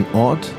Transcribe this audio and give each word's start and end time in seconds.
Ein 0.00 0.14
Ort, 0.14 0.50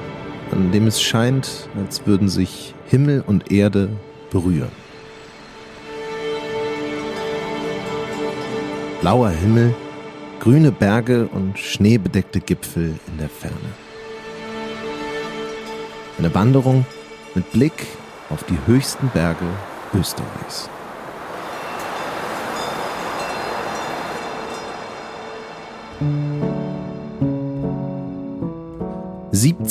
an 0.51 0.71
dem 0.71 0.85
es 0.85 1.01
scheint, 1.01 1.67
als 1.75 2.05
würden 2.05 2.29
sich 2.29 2.75
Himmel 2.85 3.23
und 3.25 3.51
Erde 3.51 3.89
berühren. 4.29 4.69
Blauer 9.01 9.31
Himmel, 9.31 9.73
grüne 10.39 10.71
Berge 10.71 11.27
und 11.27 11.57
schneebedeckte 11.57 12.39
Gipfel 12.39 12.99
in 13.07 13.17
der 13.17 13.29
Ferne. 13.29 13.55
Eine 16.19 16.35
Wanderung 16.35 16.85
mit 17.33 17.51
Blick 17.51 17.87
auf 18.29 18.43
die 18.43 18.59
höchsten 18.67 19.09
Berge 19.09 19.47
Österreichs. 19.95 20.69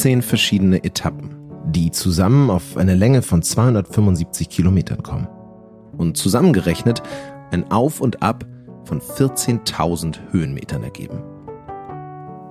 17 0.00 0.22
verschiedene 0.22 0.82
Etappen, 0.82 1.36
die 1.66 1.90
zusammen 1.90 2.48
auf 2.48 2.78
eine 2.78 2.94
Länge 2.94 3.20
von 3.20 3.42
275 3.42 4.48
Kilometern 4.48 5.02
kommen. 5.02 5.28
Und 5.98 6.16
zusammengerechnet 6.16 7.02
ein 7.50 7.70
Auf 7.70 8.00
und 8.00 8.22
Ab 8.22 8.46
von 8.84 9.02
14.000 9.02 10.16
Höhenmetern 10.30 10.82
ergeben. 10.84 11.22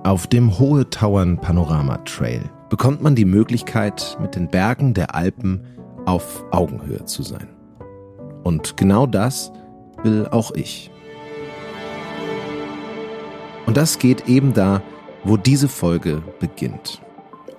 Auf 0.04 0.28
dem 0.28 0.60
Hohe 0.60 0.88
Tauern 0.90 1.40
Panorama 1.40 1.96
Trail 2.04 2.48
bekommt 2.68 3.02
man 3.02 3.16
die 3.16 3.24
Möglichkeit, 3.24 4.16
mit 4.20 4.36
den 4.36 4.46
Bergen 4.46 4.94
der 4.94 5.16
Alpen 5.16 5.64
auf 6.06 6.44
Augenhöhe 6.52 7.04
zu 7.06 7.24
sein. 7.24 7.48
Und 8.44 8.76
genau 8.76 9.06
das 9.06 9.50
will 10.04 10.28
auch 10.30 10.52
ich. 10.52 10.92
Und 13.66 13.76
das 13.76 13.98
geht 13.98 14.28
eben 14.28 14.54
da, 14.54 14.82
wo 15.24 15.36
diese 15.36 15.66
Folge 15.66 16.22
beginnt. 16.38 17.02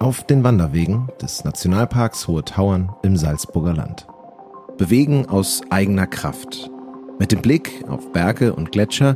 Auf 0.02 0.26
den 0.26 0.44
Wanderwegen 0.44 1.10
des 1.22 1.44
Nationalparks 1.44 2.28
Hohe 2.28 2.44
Tauern 2.44 2.92
im 3.04 3.18
Salzburger 3.18 3.76
Land. 3.76 4.08
Bewegen 4.76 5.28
aus 5.28 5.62
eigener 5.70 6.08
Kraft, 6.08 6.72
mit 7.20 7.32
dem 7.32 7.44
Blick 7.44 7.84
auf 7.88 8.12
Berge 8.12 8.56
und 8.56 8.72
Gletscher 8.72 9.16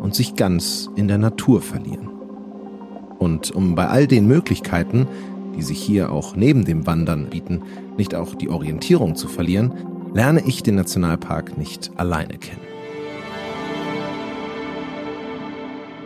und 0.00 0.16
sich 0.16 0.34
ganz 0.34 0.90
in 0.96 1.06
der 1.06 1.18
Natur 1.18 1.62
verlieren. 1.62 2.08
Und 3.20 3.52
um 3.52 3.76
bei 3.76 3.86
all 3.86 4.08
den 4.08 4.26
Möglichkeiten, 4.26 5.06
die 5.54 5.62
sich 5.62 5.80
hier 5.80 6.10
auch 6.10 6.34
neben 6.34 6.64
dem 6.64 6.84
Wandern 6.84 7.30
bieten, 7.30 7.62
nicht 7.96 8.16
auch 8.16 8.34
die 8.34 8.48
Orientierung 8.48 9.14
zu 9.14 9.28
verlieren, 9.28 9.72
lerne 10.14 10.42
ich 10.44 10.64
den 10.64 10.74
Nationalpark 10.74 11.56
nicht 11.56 11.92
alleine 11.94 12.38
kennen. 12.38 12.66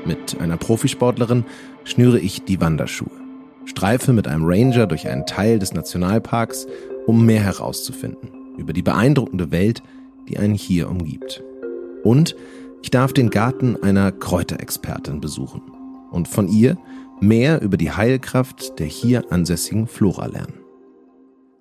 Mit 0.04 0.38
einer 0.38 0.58
Profisportlerin 0.58 1.46
schnüre 1.84 2.18
ich 2.18 2.44
die 2.44 2.60
Wanderschuhe, 2.60 3.17
streife 3.68 4.12
mit 4.12 4.26
einem 4.26 4.44
Ranger 4.44 4.86
durch 4.86 5.06
einen 5.08 5.26
Teil 5.26 5.58
des 5.58 5.74
Nationalparks, 5.74 6.66
um 7.06 7.26
mehr 7.26 7.42
herauszufinden 7.42 8.30
über 8.56 8.72
die 8.72 8.82
beeindruckende 8.82 9.50
Welt, 9.52 9.82
die 10.28 10.38
einen 10.38 10.54
hier 10.54 10.90
umgibt. 10.90 11.42
Und 12.02 12.34
ich 12.82 12.90
darf 12.90 13.12
den 13.12 13.30
Garten 13.30 13.76
einer 13.82 14.10
Kräuterexpertin 14.10 15.20
besuchen 15.20 15.62
und 16.10 16.28
von 16.28 16.48
ihr 16.48 16.76
mehr 17.20 17.60
über 17.60 17.76
die 17.76 17.92
Heilkraft 17.92 18.78
der 18.78 18.86
hier 18.86 19.30
ansässigen 19.30 19.86
Flora 19.86 20.26
lernen. 20.26 20.60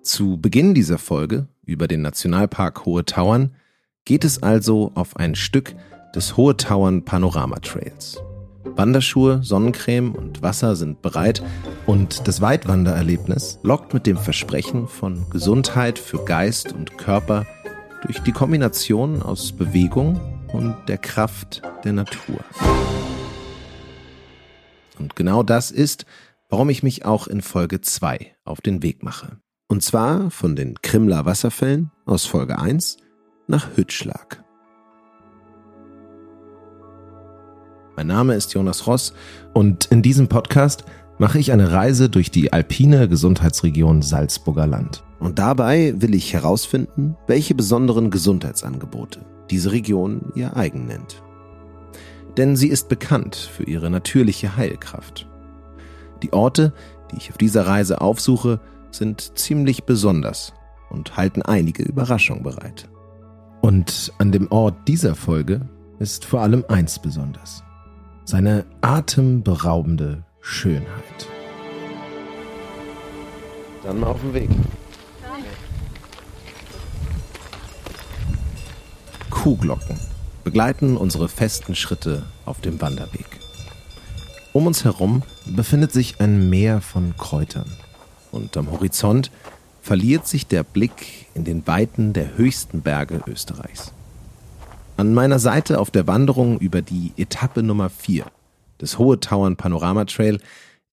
Zu 0.02 0.38
Beginn 0.38 0.74
dieser 0.74 0.98
Folge 0.98 1.48
über 1.66 1.86
den 1.86 2.02
Nationalpark 2.02 2.86
Hohe 2.86 3.04
Tauern 3.04 3.54
geht 4.04 4.24
es 4.24 4.42
also 4.42 4.92
auf 4.94 5.16
ein 5.16 5.34
Stück 5.34 5.74
des 6.14 6.36
Hohe 6.36 6.56
Tauern 6.56 7.04
Panorama 7.04 7.56
Trails. 7.56 8.22
Wanderschuhe, 8.78 9.40
Sonnencreme 9.42 10.14
und 10.14 10.40
Wasser 10.40 10.76
sind 10.76 11.02
bereit 11.02 11.42
und 11.84 12.28
das 12.28 12.40
Weitwandererlebnis 12.40 13.58
lockt 13.64 13.92
mit 13.92 14.06
dem 14.06 14.16
Versprechen 14.16 14.86
von 14.86 15.28
Gesundheit 15.30 15.98
für 15.98 16.24
Geist 16.24 16.72
und 16.72 16.96
Körper 16.96 17.44
durch 18.06 18.20
die 18.20 18.30
Kombination 18.30 19.20
aus 19.20 19.50
Bewegung 19.50 20.20
und 20.52 20.76
der 20.86 20.98
Kraft 20.98 21.60
der 21.82 21.92
Natur. 21.92 22.38
Und 25.00 25.16
genau 25.16 25.42
das 25.42 25.72
ist, 25.72 26.06
warum 26.48 26.70
ich 26.70 26.84
mich 26.84 27.04
auch 27.04 27.26
in 27.26 27.42
Folge 27.42 27.80
2 27.80 28.36
auf 28.44 28.60
den 28.60 28.84
Weg 28.84 29.02
mache. 29.02 29.38
Und 29.66 29.82
zwar 29.82 30.30
von 30.30 30.54
den 30.54 30.80
Krimler 30.82 31.24
Wasserfällen 31.26 31.90
aus 32.06 32.26
Folge 32.26 32.60
1 32.60 32.98
nach 33.48 33.76
Hütschlag. 33.76 34.44
Mein 37.98 38.06
Name 38.06 38.36
ist 38.36 38.54
Jonas 38.54 38.86
Ross 38.86 39.12
und 39.54 39.86
in 39.86 40.02
diesem 40.02 40.28
Podcast 40.28 40.84
mache 41.18 41.40
ich 41.40 41.50
eine 41.50 41.72
Reise 41.72 42.08
durch 42.08 42.30
die 42.30 42.52
alpine 42.52 43.08
Gesundheitsregion 43.08 44.02
Salzburger 44.02 44.68
Land. 44.68 45.02
Und 45.18 45.40
dabei 45.40 45.94
will 46.00 46.14
ich 46.14 46.32
herausfinden, 46.32 47.16
welche 47.26 47.56
besonderen 47.56 48.12
Gesundheitsangebote 48.12 49.24
diese 49.50 49.72
Region 49.72 50.30
ihr 50.36 50.56
eigen 50.56 50.86
nennt. 50.86 51.24
Denn 52.36 52.54
sie 52.54 52.68
ist 52.68 52.88
bekannt 52.88 53.34
für 53.34 53.64
ihre 53.64 53.90
natürliche 53.90 54.56
Heilkraft. 54.56 55.28
Die 56.22 56.32
Orte, 56.32 56.72
die 57.10 57.16
ich 57.16 57.30
auf 57.30 57.36
dieser 57.36 57.66
Reise 57.66 58.00
aufsuche, 58.00 58.60
sind 58.92 59.36
ziemlich 59.36 59.86
besonders 59.86 60.52
und 60.88 61.16
halten 61.16 61.42
einige 61.42 61.82
Überraschungen 61.82 62.44
bereit. 62.44 62.88
Und 63.60 64.12
an 64.18 64.30
dem 64.30 64.52
Ort 64.52 64.86
dieser 64.86 65.16
Folge 65.16 65.62
ist 65.98 66.24
vor 66.24 66.42
allem 66.42 66.64
eins 66.68 67.00
besonders 67.00 67.64
seine 68.28 68.66
atemberaubende 68.82 70.22
Schönheit. 70.42 71.26
Dann 73.82 74.00
mal 74.00 74.08
auf 74.08 74.20
den 74.20 74.34
Weg. 74.34 74.50
Kuhglocken 79.30 79.98
begleiten 80.44 80.98
unsere 80.98 81.30
festen 81.30 81.74
Schritte 81.74 82.26
auf 82.44 82.60
dem 82.60 82.82
Wanderweg. 82.82 83.24
Um 84.52 84.66
uns 84.66 84.84
herum 84.84 85.22
befindet 85.46 85.92
sich 85.92 86.20
ein 86.20 86.50
Meer 86.50 86.82
von 86.82 87.16
Kräutern 87.16 87.72
und 88.30 88.54
am 88.58 88.70
Horizont 88.70 89.30
verliert 89.80 90.26
sich 90.26 90.46
der 90.46 90.64
Blick 90.64 91.28
in 91.32 91.44
den 91.44 91.66
Weiten 91.66 92.12
der 92.12 92.36
höchsten 92.36 92.82
Berge 92.82 93.22
Österreichs. 93.26 93.94
An 94.98 95.14
meiner 95.14 95.38
Seite 95.38 95.78
auf 95.78 95.92
der 95.92 96.08
Wanderung 96.08 96.58
über 96.58 96.82
die 96.82 97.12
Etappe 97.16 97.62
Nummer 97.62 97.88
4 97.88 98.26
des 98.80 98.98
Hohe 98.98 99.20
Tauern 99.20 99.54
Panorama 99.54 100.04
Trail 100.06 100.40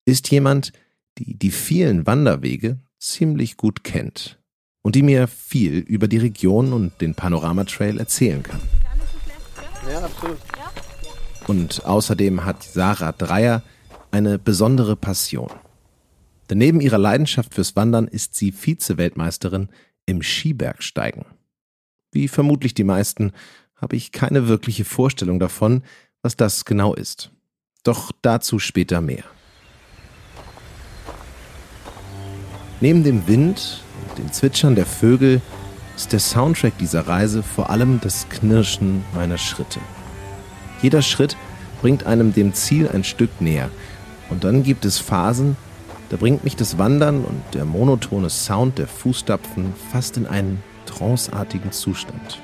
ist 0.04 0.30
jemand, 0.30 0.72
die 1.18 1.34
die 1.36 1.50
vielen 1.50 2.06
Wanderwege 2.06 2.78
ziemlich 3.00 3.56
gut 3.56 3.82
kennt 3.82 4.38
und 4.82 4.94
die 4.94 5.02
mir 5.02 5.26
viel 5.26 5.78
über 5.78 6.06
die 6.06 6.18
Region 6.18 6.72
und 6.72 7.00
den 7.00 7.16
Panorama 7.16 7.64
Trail 7.64 7.98
erzählen 7.98 8.44
kann. 8.44 8.60
Ja, 9.90 10.04
absolut. 10.04 10.38
Und 11.48 11.84
außerdem 11.84 12.44
hat 12.44 12.62
Sarah 12.62 13.10
Dreier 13.10 13.64
eine 14.12 14.38
besondere 14.38 14.94
Passion. 14.94 15.50
Denn 16.48 16.58
neben 16.58 16.80
ihrer 16.80 16.98
Leidenschaft 16.98 17.56
fürs 17.56 17.74
Wandern 17.74 18.06
ist 18.06 18.36
sie 18.36 18.52
Vize-Weltmeisterin 18.52 19.68
im 20.06 20.22
Skibergsteigen. 20.22 21.24
Wie 22.12 22.28
vermutlich 22.28 22.72
die 22.72 22.84
meisten 22.84 23.32
habe 23.76 23.96
ich 23.96 24.12
keine 24.12 24.48
wirkliche 24.48 24.84
Vorstellung 24.84 25.38
davon, 25.38 25.82
was 26.22 26.36
das 26.36 26.64
genau 26.64 26.94
ist. 26.94 27.30
Doch 27.82 28.10
dazu 28.22 28.58
später 28.58 29.00
mehr. 29.00 29.24
Neben 32.80 33.04
dem 33.04 33.26
Wind 33.26 33.82
und 34.08 34.18
dem 34.18 34.32
Zwitschern 34.32 34.74
der 34.74 34.86
Vögel 34.86 35.40
ist 35.96 36.12
der 36.12 36.20
Soundtrack 36.20 36.76
dieser 36.78 37.06
Reise 37.06 37.42
vor 37.42 37.70
allem 37.70 38.00
das 38.00 38.28
Knirschen 38.28 39.04
meiner 39.14 39.38
Schritte. 39.38 39.80
Jeder 40.82 41.00
Schritt 41.00 41.36
bringt 41.80 42.04
einem 42.04 42.34
dem 42.34 42.52
Ziel 42.52 42.88
ein 42.88 43.04
Stück 43.04 43.40
näher. 43.40 43.70
Und 44.28 44.44
dann 44.44 44.62
gibt 44.62 44.84
es 44.84 44.98
Phasen, 44.98 45.56
da 46.10 46.16
bringt 46.16 46.44
mich 46.44 46.56
das 46.56 46.78
Wandern 46.78 47.24
und 47.24 47.42
der 47.54 47.64
monotone 47.64 48.30
Sound 48.30 48.78
der 48.78 48.88
Fußstapfen 48.88 49.72
fast 49.90 50.16
in 50.16 50.26
einen 50.26 50.62
tranceartigen 50.84 51.72
Zustand. 51.72 52.40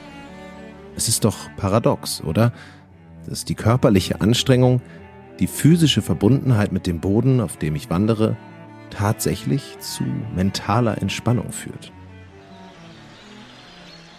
Es 0.96 1.08
ist 1.08 1.24
doch 1.24 1.36
paradox, 1.56 2.22
oder? 2.22 2.52
Dass 3.26 3.44
die 3.44 3.54
körperliche 3.54 4.20
Anstrengung, 4.20 4.80
die 5.38 5.46
physische 5.46 6.02
Verbundenheit 6.02 6.72
mit 6.72 6.86
dem 6.86 7.00
Boden, 7.00 7.40
auf 7.40 7.56
dem 7.56 7.74
ich 7.76 7.90
wandere, 7.90 8.36
tatsächlich 8.90 9.78
zu 9.80 10.04
mentaler 10.34 11.00
Entspannung 11.00 11.52
führt. 11.52 11.92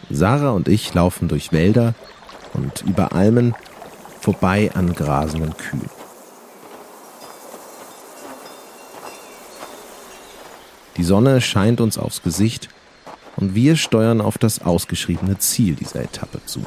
Sarah 0.09 0.51
und 0.51 0.67
ich 0.67 0.93
laufen 0.93 1.27
durch 1.27 1.51
Wälder 1.51 1.93
und 2.53 2.83
über 2.87 3.13
Almen 3.13 3.55
vorbei 4.19 4.71
an 4.73 4.93
grasenden 4.93 5.55
Kühen. 5.57 5.89
Die 10.97 11.03
Sonne 11.03 11.41
scheint 11.41 11.81
uns 11.81 11.97
aufs 11.97 12.21
Gesicht 12.21 12.69
und 13.37 13.55
wir 13.55 13.75
steuern 13.75 14.21
auf 14.21 14.37
das 14.37 14.61
ausgeschriebene 14.61 15.37
Ziel 15.39 15.75
dieser 15.75 16.01
Etappe 16.01 16.39
zu. 16.45 16.61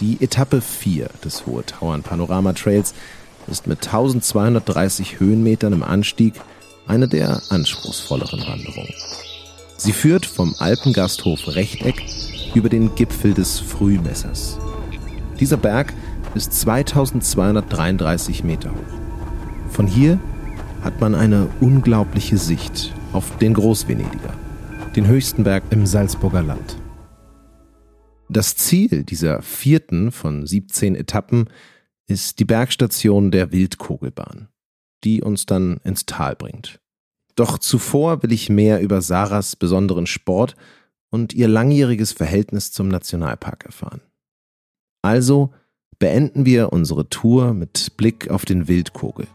Die 0.00 0.22
Etappe 0.22 0.60
4 0.60 1.10
des 1.24 1.46
Hohe 1.46 1.64
Tauern 1.64 2.02
Panorama 2.02 2.52
Trails 2.52 2.94
ist 3.48 3.66
mit 3.66 3.84
1230 3.84 5.20
Höhenmetern 5.20 5.72
im 5.72 5.82
Anstieg 5.82 6.34
eine 6.86 7.08
der 7.08 7.42
anspruchsvolleren 7.50 8.40
Wanderungen. 8.40 8.94
Sie 9.76 9.92
führt 9.92 10.26
vom 10.26 10.54
Alpengasthof 10.58 11.48
Rechteck 11.48 12.02
über 12.54 12.68
den 12.68 12.94
Gipfel 12.94 13.34
des 13.34 13.58
Frühmessers. 13.58 14.58
Dieser 15.38 15.56
Berg 15.56 15.94
ist 16.34 16.52
2233 16.52 18.44
Meter 18.44 18.70
hoch. 18.70 19.70
Von 19.70 19.86
hier 19.86 20.18
hat 20.82 21.00
man 21.00 21.14
eine 21.14 21.48
unglaubliche 21.60 22.38
Sicht 22.38 22.92
auf 23.12 23.38
den 23.38 23.54
Großvenediger, 23.54 24.34
den 24.96 25.06
höchsten 25.06 25.44
Berg 25.44 25.64
im 25.70 25.86
Salzburger 25.86 26.42
Land. 26.42 26.76
Das 28.28 28.56
Ziel 28.56 29.04
dieser 29.04 29.42
vierten 29.42 30.10
von 30.10 30.46
17 30.46 30.94
Etappen 30.96 31.48
ist 32.06 32.40
die 32.40 32.44
Bergstation 32.44 33.30
der 33.30 33.52
Wildkogelbahn, 33.52 34.48
die 35.04 35.22
uns 35.22 35.46
dann 35.46 35.78
ins 35.84 36.06
Tal 36.06 36.34
bringt. 36.34 36.80
Doch 37.36 37.58
zuvor 37.58 38.22
will 38.22 38.32
ich 38.32 38.48
mehr 38.48 38.80
über 38.80 39.00
Sarahs 39.00 39.54
besonderen 39.54 40.06
Sport 40.06 40.56
und 41.10 41.32
ihr 41.32 41.48
langjähriges 41.48 42.12
Verhältnis 42.12 42.72
zum 42.72 42.88
Nationalpark 42.88 43.64
erfahren. 43.64 44.00
Also 45.02 45.52
beenden 45.98 46.44
wir 46.44 46.72
unsere 46.72 47.08
Tour 47.08 47.54
mit 47.54 47.96
Blick 47.96 48.28
auf 48.28 48.44
den 48.44 48.66
Wildkogel, 48.66 49.28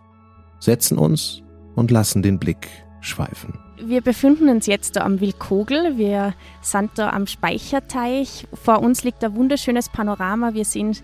setzen 0.59 0.97
uns 0.97 1.43
und 1.75 1.91
lassen 1.91 2.21
den 2.21 2.39
Blick 2.39 2.69
schweifen. 3.01 3.64
Wir 3.77 4.01
befinden 4.01 4.49
uns 4.49 4.67
jetzt 4.67 4.95
da 4.95 5.01
am 5.01 5.19
Wildkogel. 5.19 5.97
Wir 5.97 6.33
sind 6.61 6.91
da 6.95 7.09
am 7.09 7.27
Speicherteich. 7.27 8.47
Vor 8.53 8.81
uns 8.81 9.03
liegt 9.03 9.23
ein 9.23 9.35
wunderschönes 9.35 9.89
Panorama. 9.89 10.53
Wir 10.53 10.65
sehen 10.65 10.97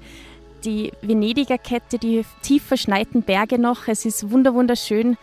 die 0.63 0.91
Venediger 1.01 1.57
Kette, 1.57 1.97
die 1.97 2.25
tief 2.41 2.63
verschneiten 2.63 3.23
Berge 3.23 3.59
noch. 3.59 3.87
Es 3.87 4.05
ist 4.05 4.31
wunderschön. 4.31 5.17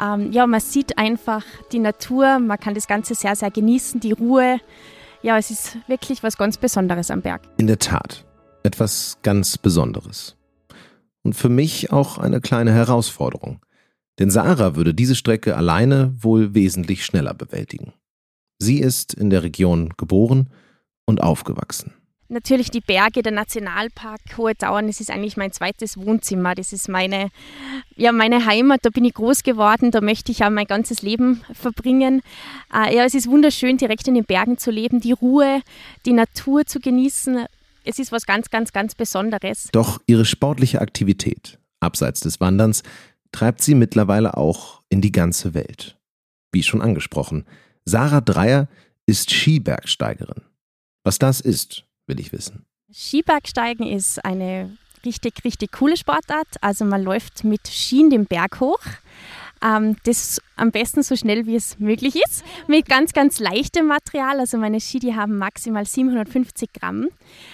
Ähm, 0.00 0.32
ja, 0.32 0.46
man 0.46 0.60
sieht 0.60 0.96
einfach 0.98 1.44
die 1.72 1.78
Natur. 1.78 2.38
Man 2.38 2.58
kann 2.58 2.74
das 2.74 2.86
Ganze 2.86 3.14
sehr, 3.14 3.36
sehr 3.36 3.50
genießen, 3.50 4.00
die 4.00 4.12
Ruhe. 4.12 4.58
Ja, 5.22 5.38
es 5.38 5.50
ist 5.50 5.78
wirklich 5.88 6.22
was 6.22 6.36
ganz 6.36 6.56
Besonderes 6.56 7.10
am 7.10 7.22
Berg. 7.22 7.42
In 7.58 7.66
der 7.66 7.78
Tat, 7.78 8.24
etwas 8.62 9.18
ganz 9.22 9.58
Besonderes. 9.58 10.36
Und 11.22 11.34
für 11.34 11.48
mich 11.48 11.92
auch 11.92 12.18
eine 12.18 12.40
kleine 12.40 12.72
Herausforderung. 12.72 13.60
Denn 14.18 14.30
Sarah 14.30 14.76
würde 14.76 14.94
diese 14.94 15.14
Strecke 15.14 15.56
alleine 15.56 16.14
wohl 16.18 16.54
wesentlich 16.54 17.04
schneller 17.04 17.34
bewältigen. 17.34 17.92
Sie 18.58 18.78
ist 18.78 19.12
in 19.12 19.30
der 19.30 19.42
Region 19.42 19.92
geboren 19.96 20.48
und 21.04 21.22
aufgewachsen. 21.22 21.92
Natürlich 22.28 22.72
die 22.72 22.80
Berge, 22.80 23.22
der 23.22 23.30
Nationalpark 23.30 24.20
Hohe 24.36 24.56
Tauern, 24.56 24.88
das 24.88 25.00
ist 25.00 25.12
eigentlich 25.12 25.36
mein 25.36 25.52
zweites 25.52 25.96
Wohnzimmer. 25.96 26.56
Das 26.56 26.72
ist 26.72 26.88
meine, 26.88 27.28
ja, 27.94 28.10
meine 28.10 28.46
Heimat, 28.46 28.80
da 28.82 28.90
bin 28.90 29.04
ich 29.04 29.14
groß 29.14 29.44
geworden, 29.44 29.92
da 29.92 30.00
möchte 30.00 30.32
ich 30.32 30.42
auch 30.42 30.50
mein 30.50 30.66
ganzes 30.66 31.02
Leben 31.02 31.42
verbringen. 31.52 32.22
Äh, 32.74 32.96
ja, 32.96 33.04
es 33.04 33.14
ist 33.14 33.28
wunderschön, 33.28 33.76
direkt 33.76 34.08
in 34.08 34.14
den 34.14 34.24
Bergen 34.24 34.58
zu 34.58 34.72
leben, 34.72 35.00
die 35.00 35.12
Ruhe, 35.12 35.60
die 36.04 36.14
Natur 36.14 36.66
zu 36.66 36.80
genießen. 36.80 37.46
Es 37.84 38.00
ist 38.00 38.10
was 38.10 38.26
ganz, 38.26 38.50
ganz, 38.50 38.72
ganz 38.72 38.96
Besonderes. 38.96 39.68
Doch 39.70 40.00
ihre 40.08 40.24
sportliche 40.24 40.80
Aktivität, 40.80 41.60
abseits 41.78 42.20
des 42.20 42.40
Wanderns, 42.40 42.82
treibt 43.32 43.62
sie 43.62 43.74
mittlerweile 43.74 44.36
auch 44.36 44.82
in 44.88 45.00
die 45.00 45.12
ganze 45.12 45.54
Welt. 45.54 45.98
Wie 46.52 46.62
schon 46.62 46.82
angesprochen, 46.82 47.44
Sarah 47.84 48.20
Dreier 48.20 48.68
ist 49.06 49.30
Skibergsteigerin. 49.30 50.42
Was 51.04 51.18
das 51.18 51.40
ist, 51.40 51.84
will 52.06 52.18
ich 52.18 52.32
wissen. 52.32 52.66
Skibergsteigen 52.92 53.86
ist 53.86 54.24
eine 54.24 54.76
richtig, 55.04 55.44
richtig 55.44 55.72
coole 55.72 55.96
Sportart. 55.96 56.48
Also 56.60 56.84
man 56.84 57.02
läuft 57.02 57.44
mit 57.44 57.66
Skien 57.66 58.10
den 58.10 58.26
Berg 58.26 58.60
hoch. 58.60 58.80
Ähm, 59.62 59.96
das 60.04 60.40
am 60.56 60.70
besten 60.70 61.02
so 61.02 61.16
schnell 61.16 61.46
wie 61.46 61.56
es 61.56 61.78
möglich 61.78 62.16
ist, 62.16 62.44
mit 62.66 62.88
ganz, 62.88 63.12
ganz 63.12 63.40
leichtem 63.40 63.86
Material. 63.86 64.40
Also 64.40 64.58
meine 64.58 64.80
Ski, 64.80 64.98
die 64.98 65.14
haben 65.14 65.38
maximal 65.38 65.84
750 65.84 66.72
Gramm. 66.72 67.08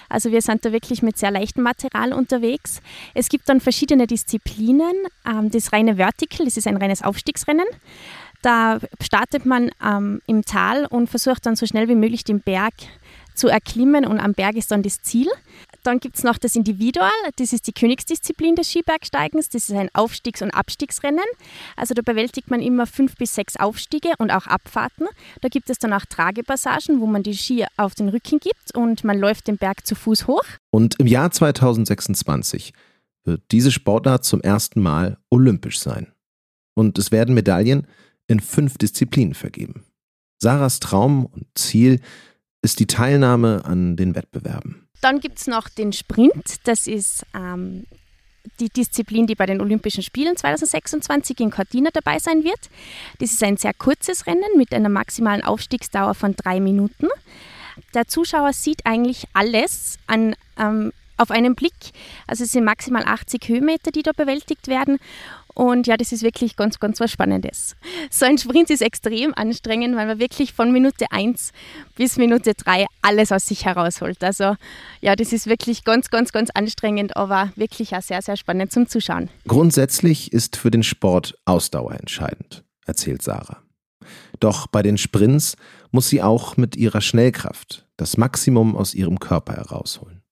Also 0.08 0.30
wir 0.30 0.42
sind 0.42 0.64
da 0.64 0.72
wirklich 0.72 1.02
mit 1.02 1.18
sehr 1.18 1.30
leichtem 1.30 1.62
Material 1.62 2.12
unterwegs. 2.12 2.80
Es 3.14 3.28
gibt 3.28 3.48
dann 3.48 3.60
verschiedene 3.60 4.06
Disziplinen. 4.06 4.94
Ähm, 5.26 5.50
das 5.50 5.72
reine 5.72 5.96
Vertical, 5.96 6.46
das 6.46 6.56
ist 6.56 6.66
ein 6.66 6.76
reines 6.76 7.02
Aufstiegsrennen. 7.02 7.66
Da 8.42 8.80
startet 9.00 9.46
man 9.46 9.70
ähm, 9.84 10.20
im 10.26 10.44
Tal 10.44 10.86
und 10.86 11.08
versucht 11.08 11.46
dann 11.46 11.54
so 11.54 11.66
schnell 11.66 11.88
wie 11.88 11.94
möglich 11.94 12.24
den 12.24 12.40
Berg 12.40 12.74
zu 13.34 13.48
erklimmen 13.48 14.04
und 14.04 14.18
am 14.18 14.34
Berg 14.34 14.56
ist 14.56 14.70
dann 14.70 14.82
das 14.82 15.00
Ziel. 15.02 15.28
Dann 15.82 15.98
gibt 15.98 16.16
es 16.16 16.24
noch 16.24 16.38
das 16.38 16.54
Individual, 16.54 17.10
das 17.36 17.52
ist 17.52 17.66
die 17.66 17.72
Königsdisziplin 17.72 18.54
des 18.54 18.70
Skibergsteigens. 18.70 19.48
Das 19.48 19.68
ist 19.68 19.74
ein 19.74 19.90
Aufstiegs- 19.94 20.42
und 20.42 20.50
Abstiegsrennen. 20.50 21.24
Also 21.76 21.94
da 21.94 22.02
bewältigt 22.02 22.50
man 22.50 22.60
immer 22.60 22.86
fünf 22.86 23.16
bis 23.16 23.34
sechs 23.34 23.56
Aufstiege 23.56 24.12
und 24.18 24.30
auch 24.30 24.46
Abfahrten. 24.46 25.06
Da 25.40 25.48
gibt 25.48 25.70
es 25.70 25.78
dann 25.78 25.92
auch 25.92 26.04
Tragepassagen, 26.04 27.00
wo 27.00 27.06
man 27.06 27.22
die 27.22 27.34
Ski 27.34 27.66
auf 27.76 27.94
den 27.94 28.08
Rücken 28.08 28.38
gibt 28.38 28.74
und 28.74 29.02
man 29.02 29.18
läuft 29.18 29.48
den 29.48 29.56
Berg 29.56 29.86
zu 29.86 29.94
Fuß 29.94 30.26
hoch. 30.28 30.44
Und 30.70 31.00
im 31.00 31.06
Jahr 31.06 31.30
2026 31.30 32.72
wird 33.24 33.42
diese 33.50 33.70
Sportart 33.70 34.24
zum 34.24 34.40
ersten 34.40 34.80
Mal 34.80 35.18
olympisch 35.30 35.80
sein. 35.80 36.12
Und 36.74 36.98
es 36.98 37.10
werden 37.10 37.34
Medaillen 37.34 37.86
in 38.28 38.40
fünf 38.40 38.78
Disziplinen 38.78 39.34
vergeben. 39.34 39.84
Sarahs 40.40 40.80
Traum 40.80 41.26
und 41.26 41.46
Ziel 41.54 42.00
ist 42.62 42.80
die 42.80 42.86
Teilnahme 42.86 43.64
an 43.64 43.96
den 43.96 44.14
Wettbewerben. 44.14 44.88
Dann 45.02 45.20
gibt 45.20 45.38
es 45.38 45.46
noch 45.48 45.68
den 45.68 45.92
Sprint. 45.92 46.60
Das 46.64 46.86
ist 46.86 47.26
ähm, 47.34 47.86
die 48.60 48.68
Disziplin, 48.68 49.26
die 49.26 49.34
bei 49.34 49.46
den 49.46 49.60
Olympischen 49.60 50.02
Spielen 50.02 50.36
2026 50.36 51.40
in 51.40 51.50
Cortina 51.50 51.90
dabei 51.92 52.18
sein 52.18 52.44
wird. 52.44 52.70
Das 53.18 53.32
ist 53.32 53.42
ein 53.42 53.56
sehr 53.56 53.74
kurzes 53.74 54.26
Rennen 54.26 54.56
mit 54.56 54.72
einer 54.72 54.88
maximalen 54.88 55.42
Aufstiegsdauer 55.42 56.14
von 56.14 56.34
drei 56.36 56.60
Minuten. 56.60 57.08
Der 57.94 58.06
Zuschauer 58.06 58.52
sieht 58.52 58.86
eigentlich 58.86 59.24
alles 59.32 59.98
an, 60.06 60.36
ähm, 60.56 60.92
auf 61.16 61.30
einen 61.30 61.56
Blick. 61.56 61.74
Also 62.26 62.44
es 62.44 62.52
sind 62.52 62.64
maximal 62.64 63.04
80 63.04 63.48
Höhenmeter, 63.48 63.90
die 63.90 64.02
da 64.02 64.12
bewältigt 64.12 64.68
werden. 64.68 64.98
Und 65.54 65.86
ja, 65.86 65.96
das 65.96 66.12
ist 66.12 66.22
wirklich 66.22 66.56
ganz, 66.56 66.78
ganz 66.80 67.00
was 67.00 67.10
Spannendes. 67.10 67.76
So 68.10 68.24
ein 68.24 68.38
Sprint 68.38 68.70
ist 68.70 68.82
extrem 68.82 69.34
anstrengend, 69.34 69.96
weil 69.96 70.06
man 70.06 70.18
wirklich 70.18 70.52
von 70.52 70.72
Minute 70.72 71.06
1 71.10 71.52
bis 71.96 72.16
Minute 72.16 72.54
3 72.54 72.86
alles 73.02 73.32
aus 73.32 73.46
sich 73.46 73.64
herausholt. 73.64 74.22
Also 74.24 74.56
ja, 75.00 75.16
das 75.16 75.32
ist 75.32 75.46
wirklich 75.46 75.84
ganz, 75.84 76.10
ganz, 76.10 76.32
ganz 76.32 76.50
anstrengend, 76.50 77.16
aber 77.16 77.52
wirklich 77.56 77.94
auch 77.94 78.02
sehr, 78.02 78.22
sehr 78.22 78.36
spannend 78.36 78.72
zum 78.72 78.88
Zuschauen. 78.88 79.28
Grundsätzlich 79.46 80.32
ist 80.32 80.56
für 80.56 80.70
den 80.70 80.82
Sport 80.82 81.34
Ausdauer 81.44 81.92
entscheidend, 81.92 82.64
erzählt 82.86 83.22
Sarah. 83.22 83.62
Doch 84.40 84.66
bei 84.66 84.82
den 84.82 84.98
Sprints 84.98 85.56
muss 85.90 86.08
sie 86.08 86.22
auch 86.22 86.56
mit 86.56 86.76
ihrer 86.76 87.00
Schnellkraft 87.00 87.86
das 87.96 88.16
Maximum 88.16 88.76
aus 88.76 88.94
ihrem 88.94 89.20
Körper 89.20 89.54
herausholen. 89.54 90.22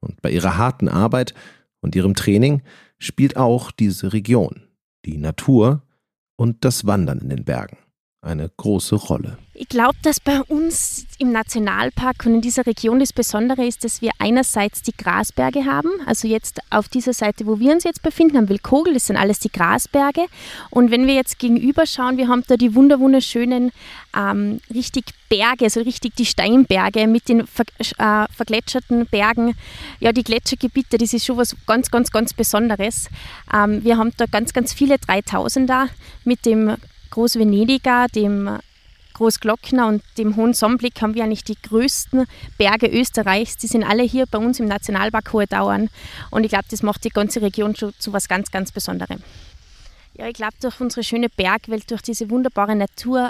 Und 0.00 0.20
bei 0.22 0.30
ihrer 0.30 0.56
harten 0.56 0.88
Arbeit 0.88 1.34
und 1.80 1.94
ihrem 1.94 2.14
Training 2.14 2.62
spielt 3.04 3.36
auch 3.36 3.70
diese 3.70 4.12
Region, 4.12 4.68
die 5.04 5.18
Natur 5.18 5.82
und 6.36 6.64
das 6.64 6.86
Wandern 6.86 7.18
in 7.18 7.28
den 7.28 7.44
Bergen 7.44 7.78
eine 8.24 8.50
große 8.56 8.96
Rolle. 8.96 9.38
Ich 9.56 9.68
glaube, 9.68 9.94
dass 10.02 10.18
bei 10.18 10.42
uns 10.42 11.06
im 11.18 11.30
Nationalpark 11.30 12.26
und 12.26 12.34
in 12.34 12.40
dieser 12.40 12.66
Region 12.66 12.98
das 12.98 13.12
Besondere 13.12 13.64
ist, 13.64 13.84
dass 13.84 14.02
wir 14.02 14.10
einerseits 14.18 14.82
die 14.82 14.96
Grasberge 14.96 15.64
haben. 15.64 15.90
Also 16.06 16.26
jetzt 16.26 16.60
auf 16.70 16.88
dieser 16.88 17.12
Seite, 17.12 17.46
wo 17.46 17.60
wir 17.60 17.72
uns 17.72 17.84
jetzt 17.84 18.02
befinden, 18.02 18.36
am 18.36 18.48
Wildkogel, 18.48 18.94
das 18.94 19.06
sind 19.06 19.16
alles 19.16 19.38
die 19.38 19.52
Grasberge. 19.52 20.26
Und 20.70 20.90
wenn 20.90 21.06
wir 21.06 21.14
jetzt 21.14 21.38
gegenüber 21.38 21.86
schauen, 21.86 22.16
wir 22.16 22.26
haben 22.26 22.42
da 22.48 22.56
die 22.56 22.74
wunderschönen 22.74 23.70
ähm, 24.16 24.60
richtig 24.74 25.04
Berge, 25.28 25.66
also 25.66 25.80
richtig 25.80 26.16
die 26.16 26.26
Steinberge 26.26 27.06
mit 27.06 27.28
den 27.28 27.46
ver 27.46 27.64
äh, 27.98 28.26
vergletscherten 28.34 29.06
Bergen. 29.06 29.54
Ja, 30.00 30.12
die 30.12 30.24
Gletschergebiete, 30.24 30.98
das 30.98 31.12
ist 31.12 31.26
schon 31.26 31.36
was 31.36 31.54
ganz, 31.66 31.92
ganz, 31.92 32.10
ganz 32.10 32.34
Besonderes. 32.34 33.08
Ähm, 33.52 33.84
wir 33.84 33.98
haben 33.98 34.10
da 34.16 34.26
ganz, 34.26 34.52
ganz 34.52 34.72
viele 34.72 34.96
3000er 34.96 35.88
mit 36.24 36.44
dem 36.44 36.76
Großvenediger, 37.14 38.08
dem 38.12 38.58
Großglockner 39.12 39.86
und 39.86 40.02
dem 40.18 40.34
Hohen 40.34 40.52
Sonnenblick 40.52 41.00
haben 41.00 41.14
wir 41.14 41.22
eigentlich 41.22 41.44
die 41.44 41.54
größten 41.54 42.26
Berge 42.58 42.88
Österreichs. 42.88 43.56
Die 43.56 43.68
sind 43.68 43.84
alle 43.84 44.02
hier 44.02 44.26
bei 44.26 44.38
uns 44.38 44.58
im 44.58 44.66
Nationalpark 44.66 45.32
Hohe 45.32 45.46
Dauern. 45.46 45.90
Und 46.32 46.42
ich 46.42 46.50
glaube, 46.50 46.64
das 46.68 46.82
macht 46.82 47.04
die 47.04 47.10
ganze 47.10 47.40
Region 47.40 47.76
schon 47.76 47.92
zu 48.00 48.12
was 48.12 48.26
ganz, 48.26 48.50
ganz 48.50 48.72
Besonderem. 48.72 49.22
Ja, 50.14 50.26
ich 50.26 50.34
glaube, 50.34 50.54
durch 50.60 50.80
unsere 50.80 51.04
schöne 51.04 51.28
Bergwelt, 51.28 51.88
durch 51.92 52.02
diese 52.02 52.30
wunderbare 52.30 52.74
Natur, 52.74 53.28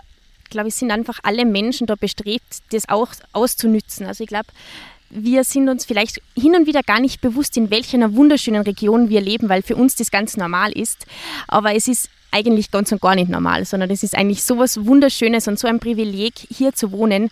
glaube 0.49 0.69
ich, 0.69 0.75
sind 0.75 0.91
einfach 0.91 1.19
alle 1.23 1.45
Menschen 1.45 1.87
da 1.87 1.95
bestrebt, 1.95 2.62
das 2.71 2.88
auch 2.88 3.09
auszunützen. 3.33 4.07
Also 4.07 4.25
ich 4.25 4.29
glaube, 4.29 4.49
wir 5.14 5.44
sind 5.44 5.68
uns 5.68 5.85
vielleicht 5.85 6.21
hin 6.37 6.56
und 6.56 6.66
wieder 6.66 6.83
gar 6.83 7.00
nicht 7.00 7.21
bewusst, 7.21 7.56
in 7.56 7.71
welcher 7.71 8.14
wunderschönen 8.14 8.62
Region 8.62 9.09
wir 9.09 9.21
leben, 9.21 9.49
weil 9.49 9.62
für 9.62 9.76
uns 9.76 9.94
das 9.94 10.11
ganz 10.11 10.37
normal 10.37 10.73
ist. 10.73 11.06
Aber 11.47 11.75
es 11.75 11.88
ist 11.88 12.11
eigentlich 12.33 12.73
ganz 12.73 12.90
und 12.90 13.00
gar 13.00 13.14
nicht 13.14 13.30
normal, 13.30 13.64
sondern 13.64 13.90
es 13.90 14.02
ist 14.02 14.16
eigentlich 14.16 14.42
so 14.42 14.59
was 14.59 14.85
Wunderschönes 14.85 15.47
und 15.47 15.59
so 15.59 15.68
ein 15.68 15.78
Privileg, 15.78 16.35
hier 16.50 16.73
zu 16.73 16.90
wohnen. 16.90 17.30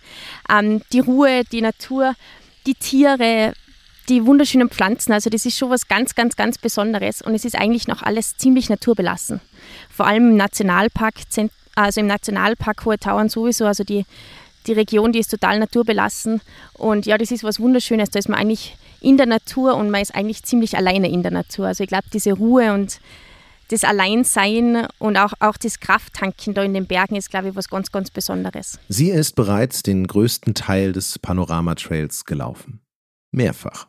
Ähm, 0.49 0.81
die 0.93 1.01
Ruhe, 1.01 1.43
die 1.51 1.61
Natur, 1.61 2.15
die 2.65 2.75
Tiere, 2.75 3.53
die 4.07 4.25
wunderschönen 4.25 4.69
Pflanzen, 4.69 5.11
also 5.11 5.29
das 5.29 5.45
ist 5.45 5.57
schon 5.57 5.69
was 5.69 5.89
ganz, 5.89 6.15
ganz, 6.15 6.37
ganz 6.37 6.57
Besonderes 6.57 7.21
und 7.21 7.35
es 7.35 7.43
ist 7.43 7.55
eigentlich 7.55 7.87
noch 7.87 8.01
alles 8.01 8.37
ziemlich 8.37 8.69
naturbelassen. 8.69 9.41
Vor 9.89 10.07
allem 10.07 10.31
im 10.31 10.37
Nationalpark 10.37 11.15
also 11.75 12.01
im 12.01 12.07
Nationalpark 12.07 12.85
Hohe 12.85 12.99
Tauern 12.99 13.29
sowieso, 13.29 13.65
also 13.65 13.83
die, 13.83 14.05
die 14.67 14.73
Region, 14.73 15.11
die 15.11 15.19
ist 15.19 15.31
total 15.31 15.59
naturbelassen 15.59 16.41
und 16.73 17.05
ja, 17.05 17.17
das 17.17 17.31
ist 17.31 17.43
was 17.43 17.59
Wunderschönes, 17.59 18.09
da 18.09 18.19
ist 18.19 18.29
man 18.29 18.39
eigentlich 18.39 18.75
in 19.01 19.17
der 19.17 19.25
Natur 19.25 19.75
und 19.75 19.89
man 19.89 20.01
ist 20.01 20.15
eigentlich 20.15 20.43
ziemlich 20.43 20.77
alleine 20.77 21.09
in 21.09 21.23
der 21.23 21.31
Natur. 21.31 21.67
Also 21.67 21.83
ich 21.83 21.89
glaube, 21.89 22.05
diese 22.13 22.33
Ruhe 22.33 22.73
und 22.73 22.99
das 23.69 23.83
Alleinsein 23.83 24.87
und 24.99 25.17
auch, 25.17 25.33
auch 25.39 25.57
das 25.57 25.79
Krafttanken 25.79 26.53
da 26.53 26.63
in 26.63 26.73
den 26.73 26.85
Bergen 26.85 27.15
ist, 27.15 27.29
glaube 27.29 27.49
ich, 27.49 27.55
was 27.55 27.69
ganz, 27.69 27.91
ganz 27.91 28.11
Besonderes. 28.11 28.79
Sie 28.87 29.09
ist 29.09 29.35
bereits 29.35 29.83
den 29.83 30.07
größten 30.07 30.53
Teil 30.53 30.91
des 30.93 31.19
Panorama-Trails 31.19 32.25
gelaufen. 32.25 32.81
Mehrfach. 33.31 33.87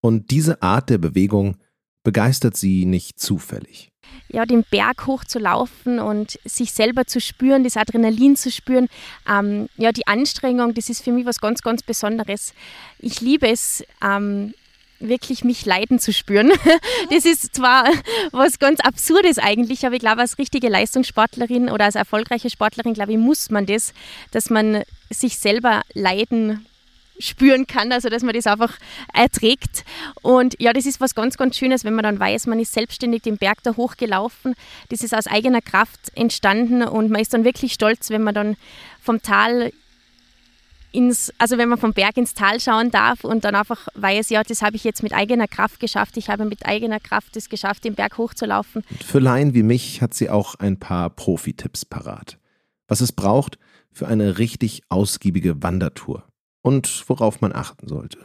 Und 0.00 0.30
diese 0.30 0.62
Art 0.62 0.90
der 0.90 0.98
Bewegung 0.98 1.56
begeistert 2.02 2.56
sie 2.56 2.84
nicht 2.84 3.18
zufällig. 3.18 3.90
Ja, 4.28 4.44
den 4.44 4.64
Berg 4.64 5.06
hoch 5.06 5.24
zu 5.24 5.38
laufen 5.38 6.00
und 6.00 6.38
sich 6.44 6.72
selber 6.72 7.06
zu 7.06 7.20
spüren, 7.20 7.62
das 7.62 7.76
Adrenalin 7.76 8.36
zu 8.36 8.50
spüren, 8.50 8.88
ähm, 9.30 9.68
ja, 9.76 9.92
die 9.92 10.06
Anstrengung, 10.06 10.74
das 10.74 10.88
ist 10.88 11.04
für 11.04 11.12
mich 11.12 11.26
was 11.26 11.40
ganz, 11.40 11.62
ganz 11.62 11.82
Besonderes. 11.82 12.52
Ich 12.98 13.20
liebe 13.20 13.48
es, 13.48 13.84
ähm, 14.02 14.52
wirklich 15.00 15.44
mich 15.44 15.64
leiden 15.66 15.98
zu 15.98 16.12
spüren. 16.12 16.52
Das 17.10 17.24
ist 17.24 17.54
zwar 17.54 17.84
was 18.32 18.58
ganz 18.58 18.80
Absurdes 18.80 19.38
eigentlich, 19.38 19.86
aber 19.86 19.94
ich 19.94 20.00
glaube, 20.00 20.20
als 20.20 20.38
richtige 20.38 20.68
Leistungssportlerin 20.68 21.70
oder 21.70 21.84
als 21.84 21.94
erfolgreiche 21.94 22.50
Sportlerin, 22.50 22.94
glaube 22.94 23.12
ich, 23.12 23.18
muss 23.18 23.50
man 23.50 23.66
das, 23.66 23.92
dass 24.32 24.50
man 24.50 24.82
sich 25.10 25.38
selber 25.38 25.82
leiden 25.94 26.66
spüren 27.18 27.66
kann, 27.66 27.92
also 27.92 28.08
dass 28.08 28.22
man 28.22 28.34
das 28.34 28.46
einfach 28.46 28.76
erträgt. 29.12 29.84
Und 30.22 30.54
ja, 30.60 30.72
das 30.72 30.86
ist 30.86 31.00
was 31.00 31.14
ganz, 31.14 31.36
ganz 31.36 31.56
Schönes, 31.56 31.84
wenn 31.84 31.94
man 31.94 32.02
dann 32.02 32.18
weiß, 32.18 32.46
man 32.46 32.58
ist 32.58 32.72
selbstständig 32.72 33.22
den 33.22 33.38
Berg 33.38 33.62
da 33.62 33.76
hochgelaufen. 33.76 34.54
Das 34.88 35.02
ist 35.02 35.14
aus 35.14 35.26
eigener 35.26 35.60
Kraft 35.60 36.12
entstanden 36.14 36.82
und 36.82 37.10
man 37.10 37.20
ist 37.20 37.34
dann 37.34 37.44
wirklich 37.44 37.72
stolz, 37.72 38.10
wenn 38.10 38.22
man 38.22 38.34
dann 38.34 38.56
vom 39.00 39.22
Tal 39.22 39.72
ins, 40.92 41.32
also 41.38 41.58
wenn 41.58 41.68
man 41.68 41.78
vom 41.78 41.92
Berg 41.92 42.16
ins 42.16 42.34
Tal 42.34 42.58
schauen 42.58 42.90
darf 42.90 43.24
und 43.24 43.44
dann 43.44 43.54
einfach 43.54 43.86
weiß, 43.94 44.30
ja, 44.30 44.42
das 44.42 44.62
habe 44.62 44.76
ich 44.76 44.84
jetzt 44.84 45.02
mit 45.02 45.12
eigener 45.12 45.46
Kraft 45.46 45.78
geschafft. 45.78 46.16
Ich 46.16 46.30
habe 46.30 46.44
mit 46.46 46.64
eigener 46.64 47.00
Kraft 47.00 47.36
es 47.36 47.48
geschafft, 47.48 47.84
den 47.84 47.94
Berg 47.94 48.18
hochzulaufen. 48.18 48.82
Für 49.04 49.18
Laien 49.18 49.54
wie 49.54 49.62
mich 49.62 50.00
hat 50.00 50.14
sie 50.14 50.30
auch 50.30 50.54
ein 50.54 50.78
paar 50.78 51.10
Profi-Tipps 51.10 51.84
parat. 51.84 52.38
Was 52.88 53.00
es 53.00 53.12
braucht 53.12 53.58
für 53.92 54.06
eine 54.06 54.38
richtig 54.38 54.82
ausgiebige 54.88 55.62
Wandertour 55.62 56.25
und 56.66 57.08
worauf 57.08 57.40
man 57.40 57.54
achten 57.54 57.86
sollte. 57.86 58.18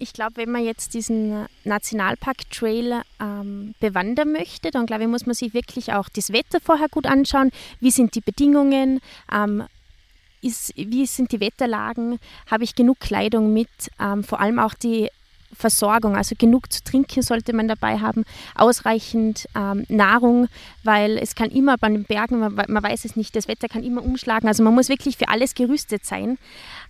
Ich 0.00 0.12
glaube, 0.12 0.38
wenn 0.38 0.50
man 0.50 0.64
jetzt 0.64 0.94
diesen 0.94 1.46
Nationalpark-Trail 1.62 3.02
ähm, 3.20 3.74
bewandern 3.78 4.32
möchte, 4.32 4.72
dann 4.72 4.86
glaube 4.86 5.04
ich, 5.04 5.08
muss 5.08 5.26
man 5.26 5.36
sich 5.36 5.54
wirklich 5.54 5.92
auch 5.92 6.08
das 6.08 6.32
Wetter 6.32 6.58
vorher 6.60 6.88
gut 6.88 7.06
anschauen. 7.06 7.52
Wie 7.78 7.92
sind 7.92 8.16
die 8.16 8.20
Bedingungen? 8.20 9.00
Ähm, 9.32 9.62
ist, 10.42 10.76
wie 10.76 11.06
sind 11.06 11.30
die 11.30 11.40
Wetterlagen, 11.40 12.18
habe 12.50 12.64
ich 12.64 12.74
genug 12.74 12.98
Kleidung 12.98 13.52
mit, 13.52 13.70
ähm, 14.00 14.24
vor 14.24 14.40
allem 14.40 14.58
auch 14.58 14.74
die 14.74 15.08
Versorgung, 15.54 16.16
also 16.16 16.34
genug 16.36 16.72
zu 16.72 16.82
trinken 16.82 17.22
sollte 17.22 17.52
man 17.52 17.68
dabei 17.68 17.98
haben, 17.98 18.24
ausreichend 18.54 19.46
ähm, 19.54 19.84
Nahrung, 19.88 20.48
weil 20.82 21.18
es 21.18 21.34
kann 21.34 21.50
immer 21.50 21.76
bei 21.78 21.88
den 21.88 22.04
Bergen, 22.04 22.38
man, 22.38 22.54
man, 22.54 22.82
weiß 22.82 23.04
es 23.04 23.16
nicht, 23.16 23.34
das 23.36 23.48
Wetter 23.48 23.68
kann 23.68 23.82
immer 23.82 24.02
umschlagen, 24.02 24.48
also 24.48 24.62
man 24.62 24.74
muss 24.74 24.88
wirklich 24.88 25.16
für 25.16 25.28
alles 25.28 25.54
gerüstet 25.54 26.04
sein. 26.04 26.38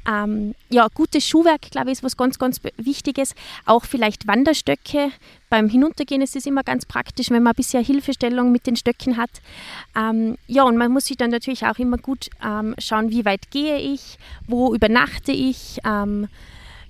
Ähm, 0.06 0.54
ja, 0.68 0.88
gutes 0.92 1.26
Schuhwerk, 1.26 1.70
glaube 1.70 1.88
ich, 1.88 1.98
ist 1.98 2.02
was 2.02 2.16
ganz, 2.16 2.38
ganz 2.38 2.60
Wichtiges. 2.76 3.34
Auch 3.64 3.84
vielleicht 3.84 4.26
Wanderstöcke. 4.26 5.10
Beim 5.48 5.68
Hinuntergehen 5.68 6.20
ist 6.20 6.36
es 6.36 6.46
immer 6.46 6.62
ganz 6.62 6.84
praktisch, 6.84 7.30
wenn 7.30 7.42
man 7.42 7.52
ein 7.52 7.56
bisschen 7.56 7.84
Hilfestellung 7.84 8.52
mit 8.52 8.66
den 8.66 8.76
Stöcken 8.76 9.16
hat. 9.16 9.30
Ähm, 9.96 10.36
ja, 10.46 10.64
und 10.64 10.76
man 10.76 10.92
muss 10.92 11.06
sich 11.06 11.16
dann 11.16 11.30
natürlich 11.30 11.64
auch 11.64 11.78
immer 11.78 11.96
gut 11.96 12.28
ähm, 12.44 12.74
schauen, 12.78 13.10
wie 13.10 13.24
weit 13.24 13.50
gehe 13.50 13.78
ich, 13.78 14.18
wo 14.46 14.74
übernachte 14.74 15.32
ich. 15.32 15.78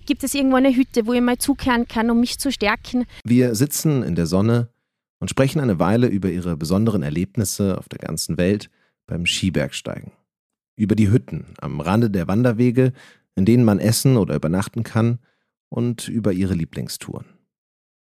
Gibt 0.06 0.22
es 0.22 0.34
irgendwo 0.34 0.56
eine 0.56 0.74
Hütte, 0.74 1.06
wo 1.06 1.12
ich 1.14 1.20
mal 1.22 1.38
zukehren 1.38 1.88
kann, 1.88 2.10
um 2.10 2.20
mich 2.20 2.38
zu 2.38 2.52
stärken? 2.52 3.06
Wir 3.24 3.54
sitzen 3.54 4.02
in 4.02 4.14
der 4.14 4.26
Sonne 4.26 4.68
und 5.18 5.28
sprechen 5.30 5.60
eine 5.60 5.78
Weile 5.78 6.08
über 6.08 6.30
ihre 6.30 6.56
besonderen 6.56 7.02
Erlebnisse 7.02 7.78
auf 7.78 7.88
der 7.88 8.00
ganzen 8.00 8.36
Welt 8.36 8.68
beim 9.06 9.24
Skibergsteigen. 9.24 10.12
Über 10.76 10.94
die 10.94 11.10
Hütten 11.10 11.54
am 11.60 11.80
Rande 11.80 12.10
der 12.10 12.28
Wanderwege, 12.28 12.92
in 13.34 13.46
denen 13.46 13.64
man 13.64 13.78
essen 13.78 14.16
oder 14.16 14.34
übernachten 14.34 14.82
kann, 14.82 15.18
und 15.70 16.08
über 16.08 16.32
ihre 16.32 16.54
Lieblingstouren. 16.54 17.26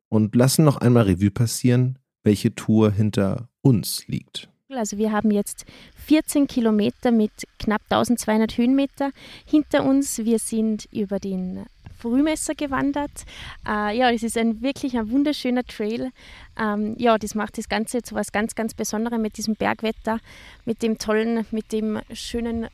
Und 0.09 0.35
lassen 0.35 0.65
noch 0.65 0.79
einmal 0.79 1.05
Revue 1.05 1.31
passieren, 1.31 1.99
welche 2.23 2.55
Tour 2.55 2.93
hinter 2.93 3.49
uns 3.61 4.07
liegt. 4.07 4.49
Also 4.71 4.99
wir 4.99 5.13
haben 5.13 5.31
jetzt 5.31 5.65
14 6.07 6.47
Kilometer 6.47 7.11
mit 7.11 7.33
knapp 7.59 7.83
1200 7.91 8.57
Höhenmeter 8.57 9.13
hinter 9.47 9.85
uns. 9.85 10.19
Wir 10.19 10.39
sind 10.39 10.87
über 10.93 11.19
den 11.19 11.65
Frühmesser 11.99 12.55
gewandert. 12.55 13.25
Äh, 13.67 13.97
ja, 13.97 14.13
das 14.13 14.23
ist 14.23 14.39
ein 14.39 14.63
wirklich 14.63 14.97
ein 14.97 15.11
wunderschöner 15.11 15.65
Trail. 15.65 16.11
Ähm, 16.59 16.95
ja, 16.99 17.19
das 17.19 17.35
macht 17.35 17.59
das 17.59 17.69
Ganze 17.69 18.03
zu 18.03 18.15
was 18.15 18.33
ganz, 18.33 18.55
ganz 18.55 18.75
Besonderem 18.75 19.23
mit 19.23 19.37
diesem 19.37 19.55
Bergwetter, 19.55 20.19
mit 20.65 20.83
dem 20.83 20.99
tollen, 20.99 21.47
mit 21.51 21.73
dem 21.73 22.01
schönen 22.13 22.69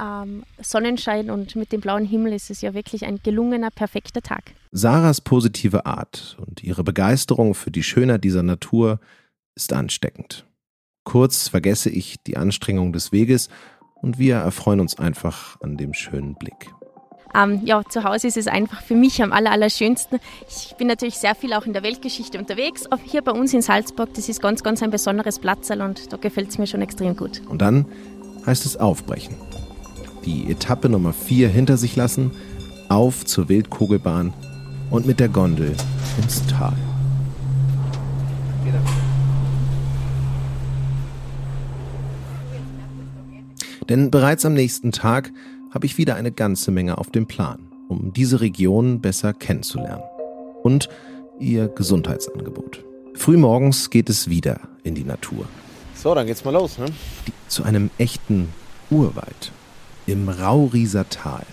ähm, 0.00 0.44
Sonnenschein 0.60 1.30
und 1.30 1.56
mit 1.56 1.72
dem 1.72 1.80
blauen 1.80 2.04
Himmel 2.04 2.32
ist 2.32 2.50
es 2.50 2.60
ja 2.60 2.74
wirklich 2.74 3.04
ein 3.04 3.20
gelungener, 3.22 3.70
perfekter 3.70 4.22
Tag. 4.22 4.52
Sarahs 4.70 5.20
positive 5.20 5.86
Art 5.86 6.36
und 6.46 6.62
ihre 6.62 6.84
Begeisterung 6.84 7.54
für 7.54 7.70
die 7.70 7.82
Schönheit 7.82 8.24
dieser 8.24 8.42
Natur 8.42 9.00
ist 9.54 9.72
ansteckend. 9.72 10.46
Kurz 11.04 11.48
vergesse 11.48 11.90
ich 11.90 12.16
die 12.26 12.36
Anstrengung 12.36 12.92
des 12.92 13.12
Weges 13.12 13.48
und 13.94 14.18
wir 14.18 14.36
erfreuen 14.36 14.80
uns 14.80 14.98
einfach 14.98 15.60
an 15.60 15.76
dem 15.76 15.94
schönen 15.94 16.34
Blick. 16.34 16.70
Ähm, 17.38 17.60
ja, 17.64 17.82
zu 17.88 18.04
Hause 18.04 18.26
ist 18.26 18.36
es 18.36 18.48
einfach 18.48 18.82
für 18.82 18.94
mich 18.94 19.22
am 19.22 19.32
aller, 19.32 19.52
allerschönsten. 19.52 20.18
Ich 20.48 20.74
bin 20.76 20.88
natürlich 20.88 21.16
sehr 21.16 21.34
viel 21.34 21.52
auch 21.52 21.66
in 21.66 21.72
der 21.72 21.82
Weltgeschichte 21.82 22.38
unterwegs. 22.38 22.90
Auch 22.90 22.98
hier 23.04 23.22
bei 23.22 23.32
uns 23.32 23.54
in 23.54 23.62
Salzburg, 23.62 24.12
das 24.14 24.28
ist 24.28 24.42
ganz, 24.42 24.62
ganz 24.62 24.82
ein 24.82 24.90
besonderes 24.90 25.38
Platz 25.38 25.70
und 25.70 26.12
da 26.12 26.16
gefällt 26.16 26.48
es 26.50 26.58
mir 26.58 26.66
schon 26.66 26.82
extrem 26.82 27.16
gut. 27.16 27.42
Und 27.48 27.62
dann 27.62 27.86
heißt 28.46 28.66
es 28.66 28.76
aufbrechen. 28.76 29.36
Die 30.24 30.50
Etappe 30.50 30.88
Nummer 30.88 31.12
4 31.12 31.48
hinter 31.48 31.76
sich 31.76 31.94
lassen, 31.94 32.32
auf 32.88 33.24
zur 33.24 33.48
Wildkugelbahn 33.48 34.32
und 34.90 35.06
mit 35.06 35.20
der 35.20 35.28
Gondel 35.28 35.74
ins 36.20 36.44
Tal. 36.46 36.74
Denn 43.88 44.10
bereits 44.10 44.44
am 44.44 44.52
nächsten 44.52 44.92
Tag 44.92 45.32
habe 45.70 45.86
ich 45.86 45.98
wieder 45.98 46.14
eine 46.14 46.32
ganze 46.32 46.70
Menge 46.70 46.98
auf 46.98 47.10
dem 47.10 47.26
Plan, 47.26 47.60
um 47.88 48.12
diese 48.12 48.40
Region 48.40 49.00
besser 49.00 49.32
kennenzulernen. 49.32 50.02
Und 50.62 50.88
ihr 51.38 51.68
Gesundheitsangebot. 51.68 52.84
Frühmorgens 53.14 53.90
geht 53.90 54.10
es 54.10 54.28
wieder 54.28 54.60
in 54.82 54.94
die 54.94 55.04
Natur. 55.04 55.46
So, 55.94 56.14
dann 56.14 56.26
geht's 56.26 56.44
mal 56.44 56.52
los, 56.52 56.78
ne? 56.78 56.86
Zu 57.48 57.64
einem 57.64 57.90
echten 57.98 58.48
Urwald. 58.90 59.52
Im 60.06 60.28
Raurieser 60.28 61.08
Tal. 61.08 61.44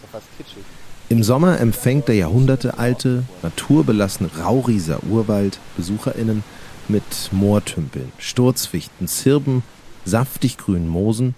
Im 1.10 1.24
Sommer 1.24 1.60
empfängt 1.60 2.08
der 2.08 2.16
jahrhundertealte, 2.16 3.24
naturbelassene 3.44 4.30
Raurieser 4.40 5.04
Urwald 5.04 5.60
BesucherInnen 5.78 6.44
mit 6.88 7.30
Moortümpeln, 7.32 8.12
Sturzfichten, 8.18 9.08
Zirben, 9.08 9.64
saftig 10.04 10.58
grünen 10.58 10.88
Moosen 10.88 11.36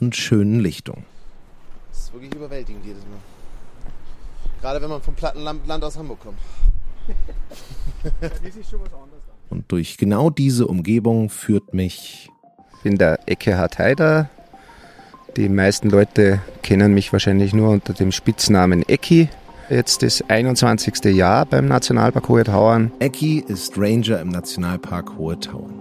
und 0.00 0.16
schönen 0.16 0.60
Lichtungen 0.60 1.11
ist 2.12 2.20
wirklich 2.20 2.34
überwältigend 2.34 2.84
jedes 2.84 3.02
Mal. 3.04 3.18
Gerade 4.60 4.82
wenn 4.82 4.90
man 4.90 5.02
vom 5.02 5.14
Plattenland 5.14 5.84
aus 5.84 5.96
Hamburg 5.96 6.20
kommt. 6.20 6.38
Und 9.50 9.70
durch 9.70 9.96
genau 9.96 10.30
diese 10.30 10.66
Umgebung 10.66 11.28
führt 11.28 11.74
mich. 11.74 12.30
Ich 12.76 12.82
bin 12.82 12.96
der 12.96 13.18
Eckehard 13.26 13.78
Heider. 13.78 14.30
Die 15.36 15.48
meisten 15.48 15.90
Leute 15.90 16.40
kennen 16.62 16.94
mich 16.94 17.12
wahrscheinlich 17.12 17.54
nur 17.54 17.70
unter 17.70 17.92
dem 17.92 18.12
Spitznamen 18.12 18.86
Ecki. 18.88 19.28
Jetzt 19.70 20.02
das 20.02 20.22
21. 20.28 21.04
Jahr 21.14 21.46
beim 21.46 21.66
Nationalpark 21.66 22.28
Hohe 22.28 22.44
Tauern. 22.44 22.92
Ecki 22.98 23.42
ist 23.46 23.78
Ranger 23.78 24.20
im 24.20 24.28
Nationalpark 24.28 25.16
Hohe 25.16 25.40
Tauern. 25.40 25.74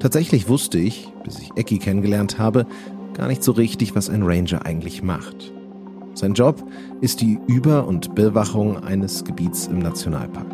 Tatsächlich 0.00 0.48
wusste 0.48 0.78
ich, 0.78 1.08
bis 1.22 1.38
ich 1.38 1.50
Ecki 1.56 1.78
kennengelernt 1.78 2.38
habe, 2.38 2.66
gar 3.20 3.28
nicht 3.28 3.44
so 3.44 3.52
richtig, 3.52 3.94
was 3.94 4.08
ein 4.08 4.22
Ranger 4.22 4.64
eigentlich 4.64 5.02
macht. 5.02 5.52
Sein 6.14 6.32
Job 6.32 6.64
ist 7.02 7.20
die 7.20 7.38
Über- 7.48 7.86
und 7.86 8.14
Bewachung 8.14 8.82
eines 8.82 9.24
Gebiets 9.24 9.66
im 9.66 9.80
Nationalpark. 9.80 10.46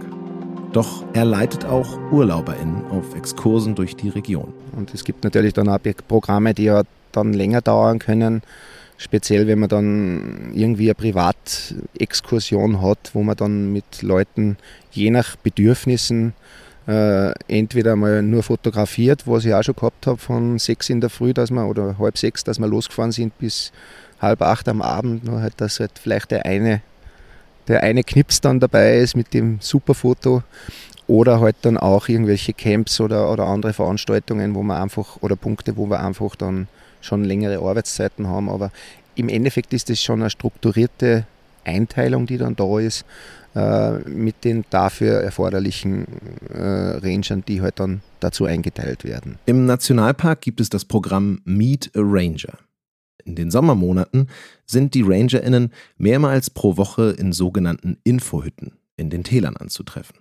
Doch 0.72 1.04
er 1.12 1.24
leitet 1.24 1.64
auch 1.64 1.96
UrlauberInnen 2.10 2.86
auf 2.90 3.14
Exkursen 3.14 3.76
durch 3.76 3.94
die 3.94 4.08
Region. 4.08 4.52
Und 4.76 4.92
es 4.92 5.04
gibt 5.04 5.22
natürlich 5.22 5.54
dann 5.54 5.68
auch 5.68 5.78
Programme, 6.08 6.54
die 6.54 6.64
ja 6.64 6.82
dann 7.12 7.34
länger 7.34 7.60
dauern 7.60 8.00
können. 8.00 8.42
Speziell, 8.96 9.46
wenn 9.46 9.60
man 9.60 9.68
dann 9.68 10.50
irgendwie 10.52 10.86
eine 10.86 10.96
Privatexkursion 10.96 12.82
hat, 12.82 13.12
wo 13.12 13.22
man 13.22 13.36
dann 13.36 13.72
mit 13.72 14.02
Leuten 14.02 14.56
je 14.90 15.10
nach 15.10 15.36
Bedürfnissen 15.36 16.34
äh, 16.86 17.32
entweder 17.48 17.96
mal 17.96 18.22
nur 18.22 18.42
fotografiert, 18.42 19.26
was 19.26 19.44
ich 19.44 19.54
auch 19.54 19.62
schon 19.62 19.74
gehabt 19.74 20.06
habe, 20.06 20.18
von 20.18 20.58
sechs 20.58 20.88
in 20.88 21.00
der 21.00 21.10
Früh, 21.10 21.34
dass 21.34 21.50
wir, 21.50 21.66
oder 21.66 21.98
halb 21.98 22.16
sechs, 22.16 22.44
dass 22.44 22.58
wir 22.58 22.68
losgefahren 22.68 23.12
sind 23.12 23.36
bis 23.38 23.72
halb 24.20 24.42
acht 24.42 24.68
am 24.68 24.82
Abend, 24.82 25.24
nur 25.24 25.40
halt, 25.40 25.54
dass 25.58 25.80
halt 25.80 25.92
vielleicht 26.00 26.30
der 26.30 26.46
eine, 26.46 26.80
der 27.68 27.82
eine 27.82 28.04
Knips 28.04 28.40
dann 28.40 28.60
dabei 28.60 28.98
ist 28.98 29.16
mit 29.16 29.34
dem 29.34 29.58
Superfoto. 29.60 30.42
Oder 31.08 31.40
halt 31.40 31.54
dann 31.62 31.76
auch 31.76 32.08
irgendwelche 32.08 32.52
Camps 32.52 33.00
oder, 33.00 33.30
oder 33.30 33.46
andere 33.46 33.72
Veranstaltungen, 33.72 34.56
wo 34.56 34.64
man 34.64 34.82
einfach, 34.82 35.18
oder 35.20 35.36
Punkte, 35.36 35.76
wo 35.76 35.86
wir 35.86 36.00
einfach 36.00 36.34
dann 36.34 36.66
schon 37.00 37.22
längere 37.22 37.58
Arbeitszeiten 37.58 38.26
haben. 38.26 38.48
Aber 38.48 38.72
im 39.14 39.28
Endeffekt 39.28 39.72
ist 39.72 39.88
das 39.88 40.00
schon 40.00 40.20
eine 40.20 40.30
strukturierte 40.30 41.24
Einteilung, 41.64 42.26
die 42.26 42.38
dann 42.38 42.56
da 42.56 42.80
ist, 42.80 43.04
mit 44.06 44.44
den 44.44 44.64
dafür 44.68 45.20
erforderlichen 45.20 46.06
äh, 46.50 46.98
Rangern, 46.98 47.42
die 47.46 47.62
halt 47.62 47.80
dann 47.80 48.02
dazu 48.20 48.44
eingeteilt 48.44 49.04
werden. 49.04 49.38
Im 49.46 49.64
Nationalpark 49.64 50.42
gibt 50.42 50.60
es 50.60 50.68
das 50.68 50.84
Programm 50.84 51.40
Meet 51.44 51.90
a 51.96 52.00
Ranger. 52.02 52.58
In 53.24 53.34
den 53.34 53.50
Sommermonaten 53.50 54.28
sind 54.66 54.94
die 54.94 55.02
RangerInnen 55.02 55.72
mehrmals 55.96 56.50
pro 56.50 56.76
Woche 56.76 57.10
in 57.18 57.32
sogenannten 57.32 57.96
Infohütten 58.04 58.72
in 58.96 59.10
den 59.10 59.24
Tälern 59.24 59.56
anzutreffen. 59.56 60.18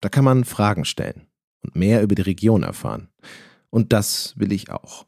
Da 0.00 0.08
kann 0.08 0.24
man 0.24 0.44
Fragen 0.44 0.84
stellen 0.84 1.26
und 1.62 1.76
mehr 1.76 2.02
über 2.02 2.14
die 2.14 2.22
Region 2.22 2.62
erfahren. 2.62 3.08
Und 3.68 3.92
das 3.92 4.34
will 4.36 4.52
ich 4.52 4.70
auch. 4.70 5.06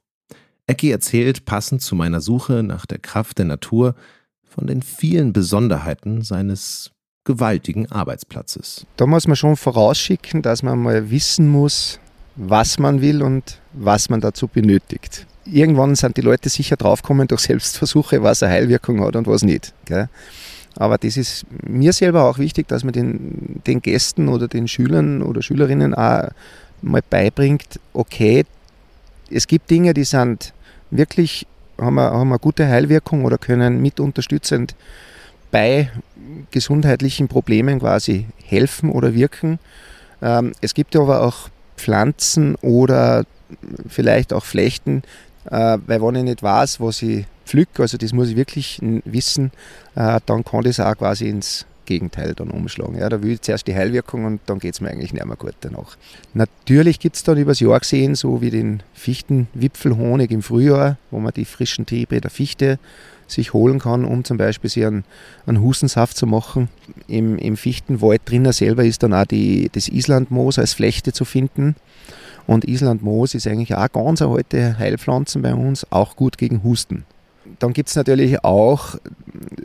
Ecki 0.67 0.91
erzählt 0.91 1.45
passend 1.45 1.83
zu 1.83 1.97
meiner 1.97 2.21
Suche 2.21 2.63
nach 2.63 2.87
der 2.87 2.99
Kraft 2.99 3.39
der 3.39 3.47
Natur 3.47 3.95
von 4.45 4.67
den 4.67 4.83
vielen 4.83 5.33
Besonderheiten 5.33 6.23
seines 6.23 6.93
gewaltigen 7.25 7.91
Arbeitsplatzes. 7.91 8.87
Da 8.97 9.07
muss 9.07 9.27
man 9.27 9.37
schon 9.37 9.57
vorausschicken, 9.57 10.43
dass 10.43 10.63
man 10.63 10.83
mal 10.83 11.11
wissen 11.11 11.49
muss, 11.49 12.01
was 12.37 12.79
man 12.79 13.01
will 13.01 13.23
und 13.23 13.61
was 13.73 14.09
man 14.09 14.21
dazu 14.21 14.49
benötigt. 14.49 15.27
Irgendwann 15.45 15.95
sind 15.95 16.17
die 16.17 16.23
Leute 16.23 16.49
sicher 16.49 16.77
draufgekommen 16.77 17.29
durch 17.29 17.43
Selbstversuche, 17.43 18.23
was 18.23 18.43
eine 18.43 18.53
Heilwirkung 18.53 19.05
hat 19.05 19.17
und 19.17 19.27
was 19.27 19.43
nicht. 19.43 19.75
Gell? 19.85 20.09
Aber 20.77 20.99
das 20.99 21.17
ist 21.17 21.45
mir 21.67 21.93
selber 21.93 22.25
auch 22.25 22.39
wichtig, 22.39 22.69
dass 22.69 22.85
man 22.85 22.93
den, 22.93 23.61
den 23.67 23.83
Gästen 23.83 24.29
oder 24.29 24.49
den 24.49 24.69
Schülern 24.69 25.23
oder 25.23 25.43
Schülerinnen 25.43 25.95
auch 25.95 26.29
mal 26.81 27.03
beibringt, 27.09 27.79
okay, 27.93 28.45
es 29.31 29.47
gibt 29.47 29.71
Dinge, 29.71 29.95
die 29.95 30.05
sind 30.05 30.53
wirklich, 30.91 31.47
haben 31.79 31.99
eine, 31.99 32.11
haben 32.11 32.31
eine 32.31 32.39
gute 32.39 32.67
Heilwirkung 32.67 33.25
oder 33.25 33.39
können 33.39 33.81
mit 33.81 34.01
unterstützend 34.01 34.75
bei 35.51 35.91
gesundheitlichen 36.51 37.29
Problemen 37.29 37.81
quasi 37.81 38.27
helfen 38.45 38.91
oder 38.91 39.15
wirken. 39.15 39.59
Ähm, 40.21 40.53
es 40.61 40.75
gibt 40.75 40.97
aber 40.97 41.23
auch 41.23 41.49
Pflanzen 41.77 42.55
oder 42.57 43.25
vielleicht 43.89 44.33
auch 44.33 44.45
Flechten, 44.45 45.03
äh, 45.51 45.79
weil 45.87 46.01
wenn 46.01 46.17
ich 46.17 46.25
nicht 46.25 46.43
weiß, 46.43 46.81
was 46.81 47.03
ich 47.03 47.27
pflücke, 47.45 47.83
also 47.83 47.99
das 47.99 48.13
muss 48.13 48.29
ich 48.29 48.37
wirklich 48.37 48.81
wissen, 49.05 49.51
äh, 49.95 50.21
dann 50.27 50.45
kann 50.45 50.63
das 50.63 50.81
auch 50.81 50.97
quasi 50.97 51.29
ins 51.29 51.67
Gegenteil 51.93 52.35
dann 52.35 52.51
umschlagen. 52.51 52.99
Ja, 52.99 53.09
da 53.09 53.23
will 53.23 53.33
ich 53.33 53.43
zuerst 53.43 53.67
die 53.67 53.75
Heilwirkung 53.75 54.25
und 54.25 54.41
dann 54.47 54.59
geht 54.59 54.75
es 54.75 54.81
mir 54.81 54.91
eigentlich 54.91 55.13
nicht 55.13 55.25
mehr 55.25 55.37
gut 55.37 55.55
danach. 55.61 55.97
Natürlich 56.33 56.99
gibt 57.01 57.17
es 57.17 57.23
dann 57.23 57.37
übers 57.37 57.61
Jahr 57.61 57.79
gesehen, 57.81 58.15
so 58.15 58.41
wie 58.41 58.51
den 58.51 58.83
Fichtenwipfelhonig 58.95 60.31
im 60.31 60.43
Frühjahr, 60.43 60.97
wo 61.11 61.19
man 61.19 61.33
die 61.35 61.45
frischen 61.45 61.85
Triebe 61.85 62.21
der 62.21 62.31
Fichte 62.31 62.79
sich 63.29 63.53
holen 63.53 63.79
kann, 63.79 64.05
um 64.05 64.25
zum 64.25 64.37
Beispiel 64.37 64.71
sich 64.71 64.85
einen, 64.85 65.05
einen 65.47 65.61
Hustensaft 65.61 66.17
zu 66.17 66.27
machen. 66.27 66.69
Im, 67.09 67.39
Im 67.39 67.57
Fichtenwald 67.57 68.23
drinnen 68.25 68.53
selber 68.53 68.85
ist 68.85 69.03
dann 69.03 69.13
auch 69.13 69.27
die, 69.27 69.71
das 69.73 69.89
Islandmoos 69.89 70.59
als 70.59 70.73
Flechte 70.73 71.13
zu 71.13 71.25
finden. 71.25 71.77
Und 72.47 72.65
Islandmoos 72.65 73.35
ist 73.35 73.47
eigentlich 73.47 73.75
auch 73.75 73.93
ganz 73.93 74.23
eine 74.23 74.33
alte 74.33 74.79
Heilpflanzen 74.79 75.43
bei 75.43 75.55
uns, 75.55 75.87
auch 75.91 76.17
gut 76.17 76.39
gegen 76.39 76.63
Husten. 76.65 77.05
Dann 77.59 77.73
gibt 77.73 77.89
es 77.89 77.97
natürlich 77.97 78.45
auch 78.45 78.97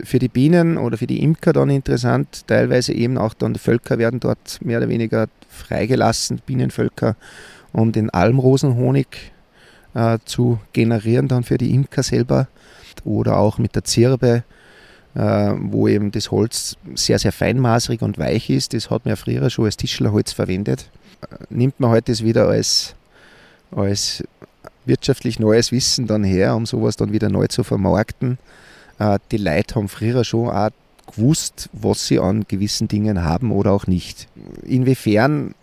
für 0.04 0.18
die 0.18 0.28
Bienen 0.28 0.78
oder 0.78 0.96
für 0.96 1.06
die 1.06 1.22
Imker 1.22 1.52
dann 1.52 1.70
interessant, 1.70 2.46
teilweise 2.46 2.92
eben 2.92 3.18
auch 3.18 3.34
dann 3.34 3.54
die 3.54 3.60
Völker 3.60 3.98
werden 3.98 4.20
dort 4.20 4.58
mehr 4.64 4.78
oder 4.78 4.88
weniger 4.88 5.28
freigelassen, 5.48 6.40
Bienenvölker, 6.44 7.16
um 7.72 7.92
den 7.92 8.10
Almrosenhonig 8.10 9.32
äh, 9.94 10.18
zu 10.24 10.60
generieren 10.72 11.28
dann 11.28 11.44
für 11.44 11.58
die 11.58 11.74
Imker 11.74 12.02
selber 12.02 12.48
oder 13.04 13.38
auch 13.38 13.58
mit 13.58 13.74
der 13.74 13.84
Zirbe, 13.84 14.44
äh, 15.14 15.20
wo 15.20 15.88
eben 15.88 16.10
das 16.10 16.30
Holz 16.30 16.76
sehr, 16.94 17.18
sehr 17.18 17.32
feinmaßrig 17.32 18.02
und 18.02 18.18
weich 18.18 18.50
ist. 18.50 18.74
Das 18.74 18.90
hat 18.90 19.04
man 19.04 19.10
ja 19.10 19.16
früher 19.16 19.50
schon 19.50 19.66
als 19.66 19.76
Tischlerholz 19.76 20.32
verwendet. 20.32 20.90
Äh, 21.22 21.36
nimmt 21.50 21.80
man 21.80 21.90
heute 21.90 22.12
das 22.12 22.22
wieder 22.22 22.48
als, 22.48 22.94
als 23.70 24.24
wirtschaftlich 24.88 25.38
neues 25.38 25.70
Wissen 25.70 26.06
dann 26.06 26.24
her, 26.24 26.56
um 26.56 26.66
sowas 26.66 26.96
dann 26.96 27.12
wieder 27.12 27.28
neu 27.28 27.46
zu 27.46 27.62
vermarkten. 27.62 28.38
Äh, 28.98 29.18
die 29.30 29.36
Leute 29.36 29.76
haben 29.76 29.88
früher 29.88 30.24
schon 30.24 30.48
auch 30.48 30.70
gewusst, 31.14 31.70
was 31.72 32.06
sie 32.06 32.18
an 32.18 32.44
gewissen 32.48 32.88
Dingen 32.88 33.24
haben 33.24 33.52
oder 33.52 33.72
auch 33.72 33.86
nicht. 33.86 34.28
Inwiefern 34.64 35.54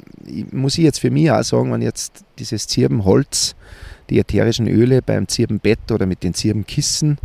muss 0.52 0.78
ich 0.78 0.84
jetzt 0.84 1.00
für 1.00 1.12
mich 1.12 1.30
auch 1.32 1.44
sagen, 1.44 1.72
wenn 1.72 1.82
jetzt 1.82 2.24
dieses 2.40 2.68
Zirbenholz, 2.68 3.56
die 4.10 4.20
ätherischen 4.20 4.68
Öle 4.68 5.02
beim 5.02 5.28
Zirbenbett 5.28 5.92
oder 5.92 6.06
mit 6.06 6.24
den 6.24 6.34
Zirbenkissen, 6.34 7.18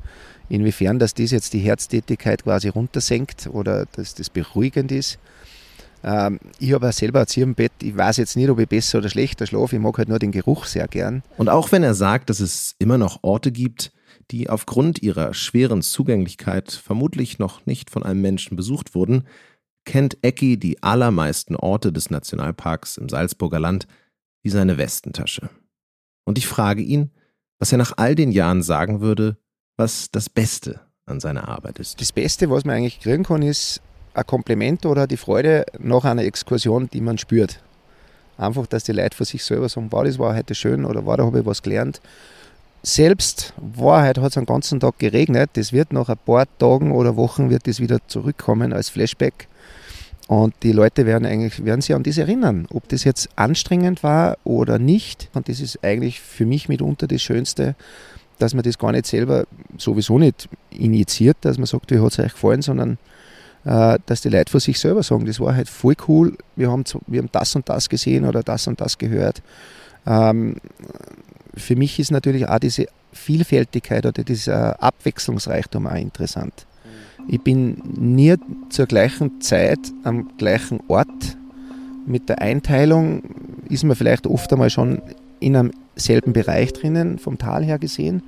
inwiefern 0.48 0.98
dass 0.98 1.14
das 1.14 1.30
jetzt 1.30 1.52
die 1.52 1.60
Herztätigkeit 1.60 2.44
quasi 2.44 2.68
runtersenkt 2.68 3.48
oder 3.52 3.86
dass 3.92 4.14
das 4.14 4.28
beruhigend 4.30 4.92
ist. 4.92 5.18
Ähm, 6.02 6.40
ich 6.58 6.72
habe 6.72 6.86
ja 6.86 6.92
selber 6.92 7.20
ein 7.20 7.26
Zirbenbett, 7.26 7.72
ich 7.82 7.96
weiß 7.96 8.16
jetzt 8.16 8.36
nicht, 8.36 8.48
ob 8.48 8.58
ich 8.58 8.68
besser 8.68 8.98
oder 8.98 9.08
schlechter 9.08 9.46
schlafe, 9.46 9.76
ich 9.76 9.82
mag 9.82 9.98
halt 9.98 10.08
nur 10.08 10.18
den 10.18 10.32
Geruch 10.32 10.64
sehr 10.64 10.88
gern. 10.88 11.22
Und 11.36 11.48
auch 11.48 11.72
wenn 11.72 11.82
er 11.82 11.94
sagt, 11.94 12.30
dass 12.30 12.40
es 12.40 12.74
immer 12.78 12.98
noch 12.98 13.22
Orte 13.22 13.52
gibt, 13.52 13.92
die 14.30 14.48
aufgrund 14.48 15.02
ihrer 15.02 15.34
schweren 15.34 15.82
Zugänglichkeit 15.82 16.70
vermutlich 16.70 17.38
noch 17.38 17.66
nicht 17.66 17.90
von 17.90 18.02
einem 18.02 18.20
Menschen 18.20 18.56
besucht 18.56 18.94
wurden, 18.94 19.24
kennt 19.84 20.22
Ecki 20.22 20.56
die 20.56 20.82
allermeisten 20.82 21.56
Orte 21.56 21.92
des 21.92 22.10
Nationalparks 22.10 22.96
im 22.96 23.08
Salzburger 23.08 23.58
Land 23.58 23.86
wie 24.42 24.50
seine 24.50 24.78
Westentasche. 24.78 25.50
Und 26.24 26.38
ich 26.38 26.46
frage 26.46 26.82
ihn, 26.82 27.10
was 27.58 27.72
er 27.72 27.78
nach 27.78 27.94
all 27.96 28.14
den 28.14 28.30
Jahren 28.32 28.62
sagen 28.62 29.00
würde, 29.00 29.36
was 29.76 30.10
das 30.10 30.28
Beste 30.28 30.80
an 31.06 31.20
seiner 31.20 31.48
Arbeit 31.48 31.78
ist. 31.78 32.00
Das 32.00 32.12
Beste, 32.12 32.50
was 32.50 32.64
man 32.64 32.76
eigentlich 32.76 33.00
kriegen 33.00 33.24
kann, 33.24 33.42
ist 33.42 33.82
ein 34.14 34.27
Kompliment 34.27 34.87
oder 34.87 35.07
die 35.07 35.16
Freude 35.16 35.64
nach 35.79 36.05
einer 36.05 36.25
Exkursion, 36.25 36.88
die 36.92 37.01
man 37.01 37.18
spürt. 37.18 37.61
Einfach, 38.38 38.66
dass 38.66 38.85
die 38.85 38.92
Leute 38.92 39.16
für 39.16 39.25
sich 39.25 39.44
selber 39.44 39.68
sagen, 39.68 39.88
wow, 39.90 40.05
das 40.05 40.18
war 40.18 40.35
heute 40.35 40.55
schön 40.55 40.85
oder 40.85 41.05
wow, 41.05 41.16
da 41.16 41.25
habe 41.25 41.40
ich 41.40 41.46
was 41.46 41.62
gelernt 41.62 42.01
selbst 42.83 43.53
Wahrheit 43.57 44.18
hat 44.18 44.31
es 44.31 44.37
einen 44.37 44.46
ganzen 44.46 44.81
Tag 44.81 44.99
geregnet. 44.99 45.51
Das 45.55 45.73
wird 45.73 45.92
nach 45.92 46.09
ein 46.09 46.18
paar 46.25 46.46
Tagen 46.59 46.92
oder 46.92 47.16
Wochen 47.16 47.51
wird 47.51 47.66
das 47.66 47.81
wieder 47.81 47.99
zurückkommen 48.07 48.73
als 48.73 48.88
Flashback. 48.88 49.49
Und 50.29 50.55
die 50.62 50.73
Leute 50.73 51.07
werden 51.07 51.27
eigentlich 51.27 51.64
werden 51.64 51.81
sich 51.81 51.94
an 51.94 52.05
das 52.05 52.16
erinnern, 52.16 52.66
ob 52.73 52.88
das 52.88 53.05
jetzt 53.05 53.29
anstrengend 53.37 54.03
war 54.03 54.38
oder 54.44 54.79
nicht. 54.79 55.29
Und 55.35 55.49
das 55.49 55.61
ist 55.61 55.83
eigentlich 55.83 56.20
für 56.20 56.46
mich 56.46 56.68
mitunter 56.68 57.09
das 57.09 57.20
Schönste, 57.20 57.75
dass 58.38 58.55
man 58.55 58.62
das 58.62 58.79
gar 58.79 58.92
nicht 58.92 59.07
selber 59.07 59.44
sowieso 59.77 60.18
nicht 60.18 60.49
initiiert, 60.70 61.37
dass 61.40 61.59
man 61.59 61.66
sagt, 61.66 61.90
wie 61.90 61.99
hat 61.99 62.12
es 62.12 62.18
euch 62.20 62.33
gefallen, 62.33 62.62
sondern 62.62 62.99
dass 63.64 64.23
die 64.23 64.31
Leute 64.31 64.51
für 64.51 64.61
sich 64.61 64.79
selber 64.79 65.03
sagen, 65.03 65.27
das 65.27 65.38
war 65.40 65.55
halt 65.55 65.68
voll 65.68 65.94
cool, 66.09 66.37
wir 66.57 66.70
haben, 66.70 66.85
wir 67.07 67.20
haben 67.20 67.29
das 67.33 67.55
und 67.55 67.68
das 67.68 67.88
gesehen 67.88 68.25
oder 68.25 68.42
das 68.42 68.66
und 68.66 68.81
das 68.81 68.96
gehört. 68.96 69.42
Ähm, 70.07 70.57
für 71.55 71.77
mich 71.77 71.99
ist 71.99 72.11
natürlich 72.11 72.49
auch 72.49 72.59
diese 72.59 72.87
Vielfältigkeit 73.12 74.07
oder 74.07 74.23
dieser 74.25 74.83
Abwechslungsreichtum 74.83 75.87
auch 75.87 75.94
interessant. 75.94 76.66
Ich 77.29 77.40
bin 77.40 77.83
nie 77.96 78.35
zur 78.70 78.87
gleichen 78.87 79.40
Zeit 79.40 79.79
am 80.05 80.37
gleichen 80.38 80.81
Ort. 80.88 81.37
Mit 82.07 82.29
der 82.29 82.40
Einteilung 82.40 83.23
ist 83.68 83.85
man 83.85 83.96
vielleicht 83.96 84.27
oft 84.27 84.53
einmal 84.53 84.70
schon 84.70 85.03
in 85.38 85.57
einem 85.57 85.73
selben 85.96 86.33
Bereich 86.33 86.73
drinnen, 86.73 87.18
vom 87.18 87.38
Tal 87.38 87.64
her 87.64 87.79
gesehen. 87.79 88.23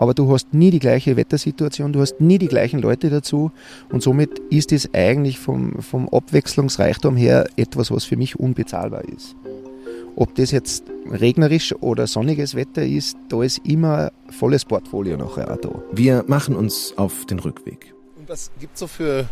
Aber 0.00 0.14
du 0.14 0.32
hast 0.32 0.54
nie 0.54 0.70
die 0.70 0.78
gleiche 0.78 1.14
Wettersituation, 1.18 1.92
du 1.92 2.00
hast 2.00 2.22
nie 2.22 2.38
die 2.38 2.48
gleichen 2.48 2.80
Leute 2.80 3.10
dazu. 3.10 3.52
Und 3.90 4.02
somit 4.02 4.38
ist 4.48 4.72
es 4.72 4.88
eigentlich 4.94 5.38
vom, 5.38 5.82
vom 5.82 6.08
Abwechslungsreichtum 6.08 7.18
her 7.18 7.46
etwas, 7.56 7.90
was 7.90 8.06
für 8.06 8.16
mich 8.16 8.40
unbezahlbar 8.40 9.04
ist. 9.04 9.36
Ob 10.16 10.34
das 10.36 10.52
jetzt 10.52 10.84
regnerisch 11.10 11.74
oder 11.82 12.06
sonniges 12.06 12.54
Wetter 12.54 12.82
ist, 12.82 13.18
da 13.28 13.42
ist 13.42 13.58
immer 13.66 14.10
volles 14.30 14.64
Portfolio 14.64 15.18
nachher 15.18 15.52
auch 15.52 15.60
da. 15.60 15.82
Wir 15.92 16.24
machen 16.26 16.56
uns 16.56 16.94
auf 16.96 17.26
den 17.26 17.38
Rückweg. 17.38 17.92
Und 18.16 18.26
was 18.26 18.50
gibt 18.58 18.72
es 18.72 18.80
so 18.80 18.86
für 18.86 19.28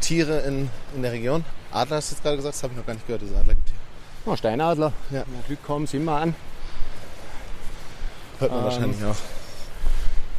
Tiere 0.00 0.40
in, 0.48 0.68
in 0.96 1.02
der 1.02 1.12
Region? 1.12 1.44
Adler 1.70 1.98
hast 1.98 2.10
du 2.10 2.14
jetzt 2.16 2.24
gerade 2.24 2.36
gesagt, 2.36 2.56
das 2.56 2.62
habe 2.64 2.72
ich 2.72 2.78
noch 2.78 2.86
gar 2.86 2.94
nicht 2.94 3.06
gehört, 3.06 3.22
dass 3.22 3.30
es 3.30 3.36
Adler 3.36 3.54
gibt 3.54 3.68
hier. 3.68 4.32
Ja, 4.32 4.36
Steinadler. 4.36 4.92
Ja. 5.12 5.20
Wenn 5.20 5.34
wir 5.34 5.42
Glück 5.46 5.68
haben, 5.68 5.86
sind 5.86 6.04
wir 6.04 6.12
an. 6.12 6.34
Hört 8.40 8.50
man 8.50 8.58
ähm, 8.58 8.64
wahrscheinlich 8.64 9.04
auch. 9.04 9.14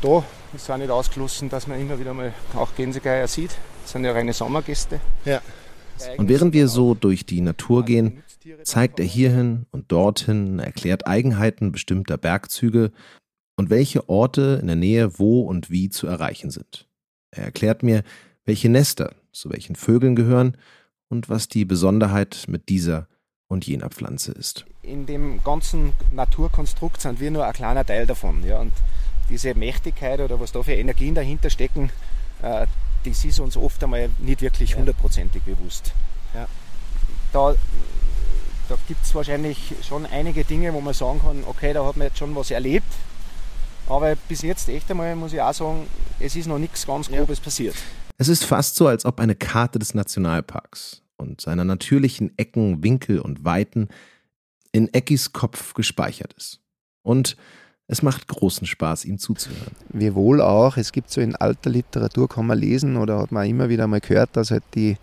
Da 0.02 0.24
ist 0.54 0.70
auch 0.70 0.78
nicht 0.78 0.90
ausgeschlossen, 0.90 1.50
dass 1.50 1.68
man 1.68 1.80
immer 1.80 2.00
wieder 2.00 2.14
mal 2.14 2.34
auch 2.56 2.76
Gänsegeier 2.76 3.28
sieht. 3.28 3.52
Das 3.84 3.94
sind 3.94 4.06
ja 4.06 4.12
reine 4.12 4.34
Sommergäste. 4.34 5.00
Ja. 5.26 5.42
Und 6.18 6.30
während 6.30 6.54
wir 6.54 6.68
so 6.68 6.94
durch 6.94 7.26
die 7.26 7.42
Natur 7.42 7.84
gehen, 7.84 8.24
zeigt 8.64 9.00
er 9.00 9.06
hierhin 9.06 9.66
und 9.72 9.92
dorthin, 9.92 10.60
erklärt 10.60 11.08
Eigenheiten 11.08 11.72
bestimmter 11.72 12.18
Bergzüge 12.18 12.92
und 13.56 13.72
welche 13.72 14.08
Orte 14.08 14.60
in 14.62 14.68
der 14.68 14.76
Nähe 14.76 15.18
wo 15.18 15.42
und 15.42 15.72
wie 15.72 15.90
zu 15.90 16.06
erreichen 16.06 16.52
sind. 16.52 16.88
Er 17.32 17.46
erklärt 17.46 17.82
mir, 17.82 18.04
welche 18.46 18.70
Nester 18.70 19.16
zu 19.32 19.50
welchen 19.50 19.76
Vögeln 19.76 20.16
gehören 20.16 20.58
und 21.10 21.30
was 21.30 21.48
die 21.48 21.66
Besonderheit 21.66 22.46
mit 22.48 22.70
dieser 22.70 23.08
und 23.48 23.66
jener 23.66 23.90
Pflanze 23.90 24.32
ist. 24.34 24.66
In 24.82 25.06
dem 25.06 25.44
ganzen 25.44 25.94
Naturkonstrukt 26.12 27.02
sind 27.02 27.20
wir 27.20 27.32
nur 27.32 27.46
ein 27.46 27.54
kleiner 27.54 27.86
Teil 27.86 28.06
davon. 28.06 28.44
Ja? 28.46 28.60
Und 28.60 28.74
diese 29.30 29.54
Mächtigkeit 29.56 30.20
oder 30.20 30.40
was 30.40 30.52
da 30.52 30.64
für 30.64 30.74
Energien 30.74 31.16
dahinter 31.16 31.50
stecken, 31.50 31.90
äh, 32.42 32.66
das 33.04 33.24
ist 33.24 33.40
uns 33.40 33.56
oft 33.58 33.84
einmal 33.84 34.10
nicht 34.20 34.42
wirklich 34.42 34.76
hundertprozentig 34.76 35.44
bewusst. 35.44 35.94
Ja. 36.34 36.48
Da, 37.32 37.56
da 38.70 38.78
gibt 38.88 39.04
es 39.04 39.16
wahrscheinlich 39.16 39.74
schon 39.88 40.06
einige 40.06 40.44
Dinge, 40.44 40.74
wo 40.74 40.82
man 40.82 40.94
sagen 40.94 41.22
kann, 41.22 41.44
okay, 41.46 41.74
da 41.74 41.86
hat 41.86 41.98
man 41.98 42.08
jetzt 42.08 42.18
schon 42.18 42.36
was 42.36 42.52
erlebt. 42.52 42.92
Aber 43.88 44.16
bis 44.28 44.42
jetzt 44.42 44.68
echt 44.68 44.90
einmal 44.92 45.16
muss 45.16 45.34
ich 45.34 45.42
auch 45.42 45.54
sagen, 45.54 45.88
es 46.20 46.36
ist 46.36 46.48
noch 46.48 46.60
nichts 46.60 46.86
ganz 46.86 47.08
Grobes 47.08 47.38
ja. 47.38 47.44
passiert. 47.44 47.76
Es 48.18 48.28
ist 48.28 48.44
fast 48.44 48.76
so, 48.76 48.88
als 48.88 49.06
ob 49.06 49.20
eine 49.20 49.36
Karte 49.36 49.80
des 49.80 49.94
Nationalparks 49.94 51.04
und 51.18 51.40
seiner 51.40 51.64
natürlichen 51.64 52.38
Ecken, 52.38 52.84
Winkel 52.84 53.20
und 53.20 53.46
Weiten 53.46 53.90
in 54.72 54.94
Eckis 54.94 55.34
Kopf 55.34 55.74
gespeichert 55.74 56.34
ist. 56.34 56.60
Und 57.04 57.38
es 57.88 58.02
macht 58.02 58.28
großen 58.28 58.68
Spaß, 58.68 59.06
ihm 59.06 59.18
zuzuhören. 59.18 59.76
Wie 59.90 60.14
wohl 60.14 60.42
auch. 60.42 60.78
Es 60.78 60.92
gibt 60.92 61.10
so 61.10 61.22
in 61.22 61.36
alter 61.36 61.70
Literatur, 61.70 62.28
kann 62.28 62.46
man 62.46 62.60
lesen 62.60 62.98
oder 62.98 63.20
hat 63.20 63.32
man 63.32 63.48
immer 63.48 63.70
wieder 63.70 63.88
mal 63.88 64.02
gehört, 64.02 64.32
dass 64.34 64.52
halt 64.52 64.64
die 64.76 64.98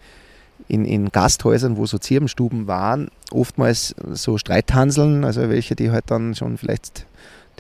in, 0.69 0.85
in 0.85 1.11
Gasthäusern, 1.11 1.77
wo 1.77 1.87
so 1.87 1.99
Zirbenstuben 1.99 2.67
waren, 2.67 3.09
oftmals 3.31 3.95
so 4.13 4.39
Streithanseln, 4.39 5.25
also 5.25 5.49
welche, 5.49 5.75
die 5.75 5.91
halt 5.91 6.05
dann 6.09 6.35
schon 6.35 6.59
vielleicht 6.59 7.07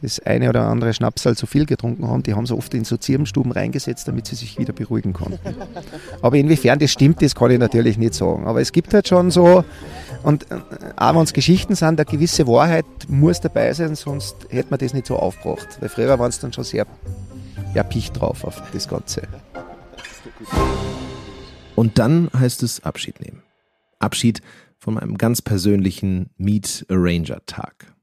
das 0.03 0.21
eine 0.21 0.49
oder 0.49 0.63
andere 0.63 0.93
Schnapsal 0.93 1.37
zu 1.37 1.47
viel 1.47 1.67
getrunken 1.67 2.09
haben, 2.09 2.23
die 2.23 2.35
haben 2.35 2.47
sie 2.47 2.57
oft 2.57 2.75
in 2.75 2.85
so 2.85 2.97
Zirbenstuben 2.97 3.53
reingesetzt, 3.53 4.09
damit 4.09 4.27
sie 4.27 4.35
sich 4.35 4.59
wieder 4.59 4.73
beruhigen 4.73 5.13
konnten. 5.13 5.39
Aber 6.23 6.37
inwiefern 6.37 6.79
das 6.79 6.91
stimmt, 6.91 7.23
das 7.23 7.35
kann 7.35 7.51
ich 7.51 7.59
natürlich 7.59 7.99
nicht 7.99 8.15
sagen. 8.15 8.47
Aber 8.47 8.61
es 8.61 8.73
gibt 8.73 8.93
halt 8.95 9.09
schon 9.09 9.31
so, 9.31 9.65
und 10.23 10.51
äh, 10.51 10.57
auch 10.97 11.15
wenn 11.15 11.23
es 11.23 11.33
Geschichten 11.33 11.75
sind, 11.75 12.01
eine 12.01 12.05
gewisse 12.05 12.47
Wahrheit 12.47 12.87
muss 13.09 13.41
dabei 13.41 13.73
sein, 13.73 13.95
sonst 13.95 14.37
hätte 14.49 14.71
man 14.71 14.79
das 14.79 14.95
nicht 14.95 15.07
so 15.07 15.17
aufgebracht. 15.17 15.79
Weil 15.81 15.89
früher 15.89 16.19
waren 16.19 16.31
es 16.31 16.39
dann 16.39 16.53
schon 16.53 16.65
sehr 16.65 16.87
erpicht 17.75 18.21
drauf 18.21 18.45
auf 18.45 18.63
das 18.73 18.89
Ganze. 18.89 19.23
Und 21.75 21.99
dann 21.99 22.31
heißt 22.33 22.63
es 22.63 22.85
Abschied 22.85 23.21
nehmen. 23.21 23.43
Abschied 23.99 24.43
von 24.79 24.95
meinem 24.95 25.19
ganz 25.19 25.43
persönlichen 25.43 26.31
Meet 26.37 26.87
Arranger 26.89 27.45
Tag. 27.47 27.94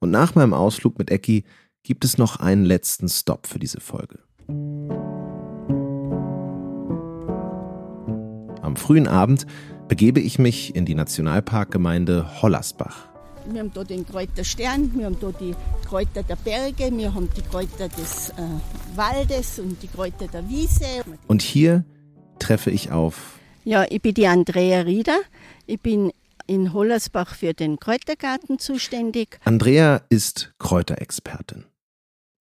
Und 0.00 0.10
nach 0.10 0.34
meinem 0.34 0.54
Ausflug 0.54 0.98
mit 0.98 1.10
Ecki 1.10 1.44
gibt 1.82 2.04
es 2.04 2.18
noch 2.18 2.40
einen 2.40 2.64
letzten 2.64 3.08
Stop 3.08 3.46
für 3.46 3.58
diese 3.58 3.80
Folge. 3.80 4.18
Am 8.62 8.76
frühen 8.76 9.08
Abend 9.08 9.46
begebe 9.88 10.20
ich 10.20 10.38
mich 10.38 10.74
in 10.76 10.84
die 10.84 10.94
Nationalparkgemeinde 10.94 12.42
Hollersbach. 12.42 13.08
Wir 13.50 13.60
haben 13.60 13.72
da 13.72 13.82
den 13.82 14.06
Kräuter 14.06 14.44
Stern, 14.44 14.92
wir 14.94 15.06
haben 15.06 15.18
da 15.18 15.32
die 15.32 15.54
Kräuter 15.86 16.22
der 16.22 16.36
Berge, 16.36 16.90
wir 16.94 17.14
haben 17.14 17.30
die 17.34 17.40
Kräuter 17.40 17.88
des 17.88 18.28
äh, 18.30 18.34
Waldes 18.94 19.58
und 19.58 19.82
die 19.82 19.88
Kräuter 19.88 20.26
der 20.26 20.46
Wiese. 20.50 20.84
Und 21.26 21.40
hier 21.40 21.84
treffe 22.38 22.70
ich 22.70 22.90
auf. 22.90 23.38
Ja, 23.64 23.86
ich 23.88 24.02
bin 24.02 24.14
die 24.14 24.26
Andrea 24.26 24.82
Rieder. 24.82 25.18
Ich 25.66 25.80
bin 25.80 26.12
in 26.48 26.72
Hollersbach 26.72 27.36
für 27.36 27.54
den 27.54 27.78
Kräutergarten 27.78 28.58
zuständig. 28.58 29.38
Andrea 29.44 30.02
ist 30.08 30.52
Kräuterexpertin. 30.58 31.64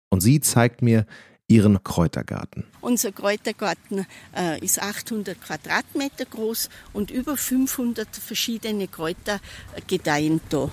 Und 0.09 0.21
sie 0.23 0.41
zeigt 0.41 0.81
mir 0.81 1.07
ihren 1.49 1.83
Kräutergarten. 1.83 2.65
Unser 2.81 3.11
Kräutergarten 3.11 4.07
äh, 4.37 4.65
ist 4.65 4.81
800 4.81 5.41
Quadratmeter 5.41 6.25
groß 6.25 6.71
und 6.93 7.11
über 7.11 7.37
500 7.37 8.09
verschiedene 8.17 8.87
Kräuter 8.87 9.41
gedeihen 9.89 10.41
da. 10.49 10.71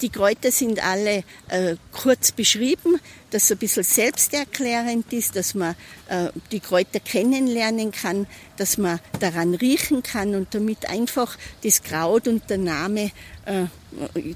Die 0.00 0.10
Kräuter 0.10 0.52
sind 0.52 0.84
alle 0.84 1.24
äh, 1.48 1.74
kurz 1.92 2.30
beschrieben, 2.30 3.00
dass 3.30 3.44
es 3.44 3.52
ein 3.52 3.58
bisschen 3.58 3.82
selbsterklärend 3.82 5.12
ist, 5.12 5.34
dass 5.34 5.54
man 5.54 5.74
äh, 6.08 6.28
die 6.52 6.60
Kräuter 6.60 7.00
kennenlernen 7.00 7.90
kann, 7.90 8.26
dass 8.56 8.78
man 8.78 9.00
daran 9.18 9.54
riechen 9.54 10.02
kann 10.02 10.34
und 10.36 10.54
damit 10.54 10.88
einfach 10.88 11.36
das 11.64 11.82
Kraut 11.82 12.28
und 12.28 12.48
der 12.48 12.58
Name 12.58 13.10
äh, 13.46 13.64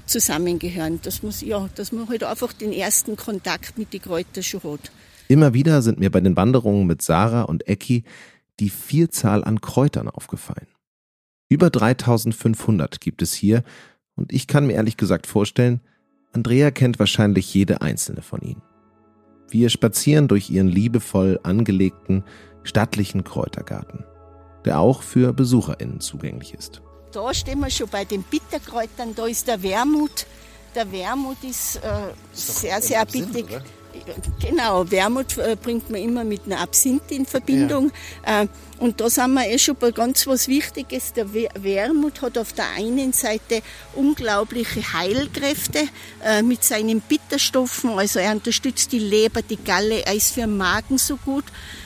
zusammengehören. 0.05 0.99
Dass 1.01 1.23
man, 1.23 1.33
ja, 1.41 1.69
dass 1.75 1.93
man 1.93 2.09
halt 2.09 2.23
einfach 2.23 2.51
den 2.51 2.73
ersten 2.73 3.15
Kontakt 3.15 3.77
mit 3.77 3.93
den 3.93 4.01
Kräutern 4.01 4.43
schon 4.43 4.63
hat. 4.63 4.91
Immer 5.29 5.53
wieder 5.53 5.81
sind 5.81 5.99
mir 5.99 6.11
bei 6.11 6.19
den 6.19 6.35
Wanderungen 6.35 6.85
mit 6.85 7.01
Sarah 7.01 7.43
und 7.43 7.67
Ecki 7.67 8.03
die 8.59 8.69
Vielzahl 8.69 9.43
an 9.43 9.61
Kräutern 9.61 10.09
aufgefallen. 10.09 10.67
Über 11.49 11.69
3500 11.69 12.99
gibt 12.99 13.21
es 13.21 13.33
hier 13.33 13.63
und 14.15 14.31
ich 14.31 14.47
kann 14.47 14.67
mir 14.67 14.73
ehrlich 14.73 14.97
gesagt 14.97 15.27
vorstellen, 15.27 15.81
Andrea 16.33 16.71
kennt 16.71 16.99
wahrscheinlich 16.99 17.53
jede 17.53 17.81
einzelne 17.81 18.21
von 18.21 18.41
ihnen. 18.41 18.61
Wir 19.49 19.69
spazieren 19.69 20.27
durch 20.27 20.49
ihren 20.49 20.67
liebevoll 20.67 21.39
angelegten, 21.43 22.23
stattlichen 22.63 23.23
Kräutergarten, 23.23 24.03
der 24.65 24.79
auch 24.79 25.03
für 25.03 25.33
BesucherInnen 25.33 25.99
zugänglich 25.99 26.53
ist. 26.53 26.81
Da 27.11 27.33
stehen 27.33 27.59
wir 27.59 27.69
schon 27.69 27.89
bei 27.89 28.05
den 28.05 28.23
Bitterkräutern, 28.23 29.13
da 29.15 29.27
ist 29.27 29.47
der 29.47 29.61
Wermut. 29.61 30.25
Der 30.73 30.91
Wermut 30.91 31.43
ist, 31.43 31.75
äh, 31.75 32.13
ist 32.33 32.61
sehr, 32.61 32.81
sehr 32.81 33.05
bittig. 33.05 33.45
Genau, 34.39 34.89
Wermut 34.89 35.37
äh, 35.37 35.55
bringt 35.61 35.89
man 35.89 36.01
immer 36.01 36.23
mit 36.23 36.45
einer 36.45 36.59
Absinth 36.59 37.11
in 37.11 37.25
Verbindung. 37.25 37.91
Ja. 38.25 38.43
Äh, 38.43 38.47
und 38.79 38.99
da 38.99 39.09
sind 39.09 39.33
wir 39.33 39.47
eh 39.47 39.57
schon 39.57 39.75
bei 39.75 39.91
ganz 39.91 40.27
was 40.27 40.47
Wichtiges. 40.47 41.13
Der 41.13 41.33
Wermut 41.33 42.21
hat 42.21 42.37
auf 42.37 42.53
der 42.53 42.69
einen 42.71 43.13
Seite 43.13 43.61
unglaubliche 43.95 44.93
Heilkräfte 44.93 45.87
äh, 46.23 46.41
mit 46.41 46.63
seinen 46.63 47.01
Bitterstoffen. 47.01 47.91
Also 47.91 48.19
er 48.19 48.31
unterstützt 48.31 48.91
die 48.91 48.99
Leber, 48.99 49.41
die 49.41 49.57
Galle, 49.57 50.05
er 50.05 50.13
ist 50.13 50.33
für 50.33 50.41
den 50.41 50.57
Magen 50.57 50.97
so 50.97 51.17
gut. 51.17 51.45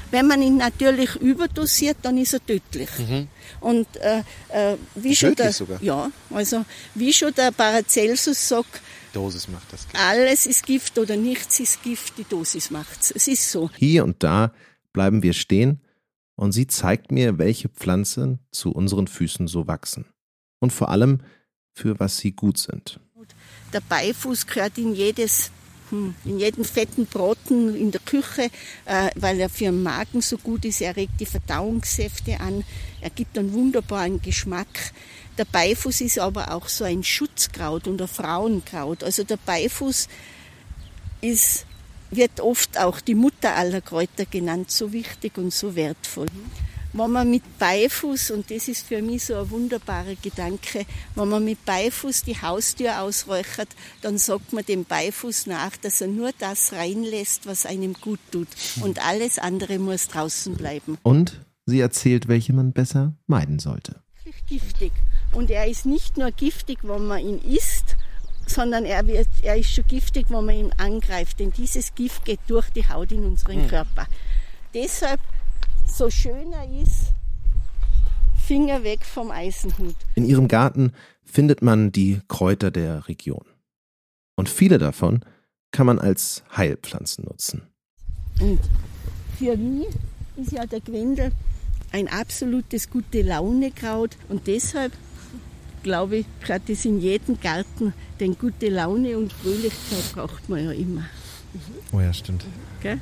Wenn 0.10 0.28
man 0.28 0.41
ihn 0.41 0.58
natürlich 0.58 1.15
überdosiert, 1.15 1.98
dann 2.02 2.17
ist 2.17 2.34
er 2.34 2.46
tödlich. 2.46 2.89
Mhm. 2.98 3.28
Und 3.60 3.88
äh, 3.98 4.24
wie 4.96 5.15
schon 5.15 5.36
der, 5.36 5.52
sogar. 5.52 5.82
ja, 5.84 6.10
also 6.34 6.63
wie 6.96 7.12
schon 7.12 7.34
der 7.34 7.52
Paracelsus 7.52 8.48
sagt, 8.48 8.82
Dosis 9.13 9.48
macht 9.48 9.72
das 9.72 9.88
Gift. 9.88 10.04
Alles 10.04 10.46
ist 10.46 10.65
Gift 10.65 10.98
oder 10.98 11.15
nichts 11.15 11.60
ist 11.60 11.84
Gift, 11.84 12.17
die 12.17 12.24
Dosis 12.24 12.72
macht's. 12.72 13.12
Es 13.12 13.28
ist 13.28 13.52
so. 13.52 13.70
Hier 13.76 14.04
und 14.04 14.24
da 14.24 14.54
bleiben 14.93 15.24
wir 15.24 15.34
stehen 15.34 15.82
und 16.36 16.52
sie 16.52 16.67
zeigt 16.67 17.12
mir, 17.12 17.38
welche 17.38 17.70
Pflanzen 17.70 18.39
zu 18.52 18.72
unseren 18.72 19.08
Füßen 19.08 19.48
so 19.48 19.67
wachsen. 19.67 20.06
Und 20.60 20.74
vor 20.74 20.89
allem, 20.89 21.20
für 21.74 22.00
was 22.00 22.17
sie 22.17 22.32
gut 22.32 22.58
sind. 22.58 23.00
Der 23.74 23.82
Beifuß 23.82 24.48
gehört 24.48 24.78
in 24.78 24.96
jedes 24.96 25.52
hm, 25.89 26.15
in 26.26 26.39
jedem 26.39 26.65
fetten 26.65 27.06
Broten 27.06 27.76
in 27.76 27.91
der 27.91 28.02
Küche, 28.02 28.50
äh, 28.86 29.10
weil 29.15 29.39
er 29.39 29.50
für 29.50 29.65
den 29.65 29.84
Magen 29.84 30.22
so 30.22 30.38
gut 30.38 30.65
ist. 30.65 30.82
Er 30.82 30.96
regt 30.96 31.20
die 31.20 31.26
Verdauungssäfte 31.26 32.39
an. 32.39 32.63
Er 33.00 33.10
gibt 33.10 33.38
einen 33.38 33.54
wunderbaren 33.54 34.22
Geschmack. 34.22 34.91
Der 35.38 35.45
Beifuß 35.45 36.02
ist 36.02 36.17
aber 36.17 36.52
auch 36.52 36.67
so 36.67 36.84
ein 36.84 37.04
Schutzkraut 37.04 37.88
und 37.88 38.02
ein 38.02 38.08
Frauenkraut. 38.08 39.04
Also 39.04 39.23
der 39.23 39.38
Beifuß 39.38 40.08
ist, 41.21 41.65
wird 42.10 42.39
oft 42.39 42.80
auch 42.80 43.00
die 43.00 43.15
Mutter 43.15 43.56
aller 43.56 43.82
Kräuter 43.82 44.26
genannt, 44.26 44.71
so 44.71 44.91
wichtig 44.93 45.38
und 45.38 45.54
so 45.54 45.76
wertvoll. 45.76 46.28
Wenn 46.93 47.12
man 47.12 47.30
mit 47.30 47.43
Beifuß, 47.60 48.32
und 48.32 48.50
das 48.50 48.67
ist 48.67 48.88
für 48.88 49.04
mich 49.04 49.26
so 49.26 49.36
ein 49.36 49.52
wunderbarer 49.52 50.15
Gedanke, 50.15 50.86
wenn 51.13 51.28
man 51.28 51.43
mit 51.45 51.63
Beifuß 51.65 52.23
die 52.23 52.41
Haustür 52.41 53.02
ausräuchert, 53.02 53.67
dann 54.02 54.17
sagt 54.17 54.54
man 54.54 54.65
dem 54.65 54.86
Beifuß 54.86 55.45
nach, 55.45 55.78
dass 55.78 56.02
er 56.02 56.08
nur 56.08 56.32
das 56.39 56.73
reinlässt, 56.73 57.45
was 57.45 57.67
einem 57.67 57.93
gut 57.93 58.19
tut. 58.32 58.47
Und 58.82 59.06
alles 59.06 59.38
andere 59.38 59.78
muss 59.78 60.08
draußen 60.08 60.56
bleiben. 60.56 60.97
Und 61.04 61.45
sie 61.67 61.82
erzählt, 61.82 62.28
welche 62.28 62.54
man 62.54 62.73
besser 62.73 63.13
meiden 63.28 63.60
sollte. 63.60 64.02
Giftig. 64.47 64.93
Und 65.38 65.52
er 65.52 65.67
ist 65.67 65.86
nicht 65.86 66.17
nur 66.17 66.32
giftig, 66.32 66.80
wenn 66.82 67.06
man 67.06 67.19
ihn 67.19 67.38
isst, 67.38 67.95
sondern 68.47 68.86
er, 68.86 69.06
wird, 69.06 69.28
er 69.43 69.56
ist 69.56 69.71
schon 69.71 69.86
giftig, 69.88 70.32
wenn 70.32 70.43
man 70.43 70.56
ihn 70.56 70.71
angreift. 70.78 71.39
Denn 71.39 71.52
dieses 71.52 71.93
Gift 71.93 72.26
geht 72.26 72.39
durch 72.47 72.71
die 72.71 72.89
Haut 72.89 73.12
in 73.12 73.23
unseren 73.23 73.62
mhm. 73.62 73.67
Körper. 73.67 74.08
Deshalb, 74.73 75.19
so 75.86 76.10
schön 76.10 76.52
er 76.54 76.82
ist, 76.82 77.13
Finger 78.47 78.84
weg 78.84 79.06
vom 79.06 79.30
Eisenhut. 79.30 79.95
In 80.15 80.26
ihrem 80.26 80.47
Garten 80.47 80.91
findet 81.23 81.62
man 81.62 81.91
die 81.91 82.19
Kräuter 82.28 82.71
der 82.71 83.08
Region. 83.08 83.45
Und 84.38 84.50
viele 84.50 84.80
davon 84.80 85.23
kann 85.69 85.86
man 85.86 86.00
als 86.00 86.43
Heilpflanzen 86.56 87.26
nutzen. 87.26 87.62
Und 88.41 88.62
für 89.38 89.56
mich 89.56 89.89
ist 90.36 90.52
ja 90.52 90.65
der 90.65 90.80
Gwendel 90.80 91.32
ein 91.91 92.08
absolutes 92.08 92.89
gute 92.89 93.21
Launekraut 93.21 94.17
und 94.30 94.47
deshalb 94.47 94.93
glaube 95.88 96.17
es 96.69 96.86
in 96.86 97.00
jedem 97.00 97.39
Garten, 97.39 97.93
denn 98.19 98.38
gute 98.38 98.69
Laune 98.69 99.17
und 99.17 99.32
Fröhlichkeit 99.34 100.12
braucht 100.13 100.50
man 100.50 100.63
ja 100.65 100.71
immer. 100.71 101.06
Oh 101.91 102.00
ja, 102.02 102.13
stimmt. 102.13 102.45
Gell? 102.82 103.00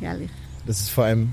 Herrlich. 0.00 0.30
Das 0.66 0.80
ist 0.80 0.90
vor 0.90 1.04
allem, 1.04 1.32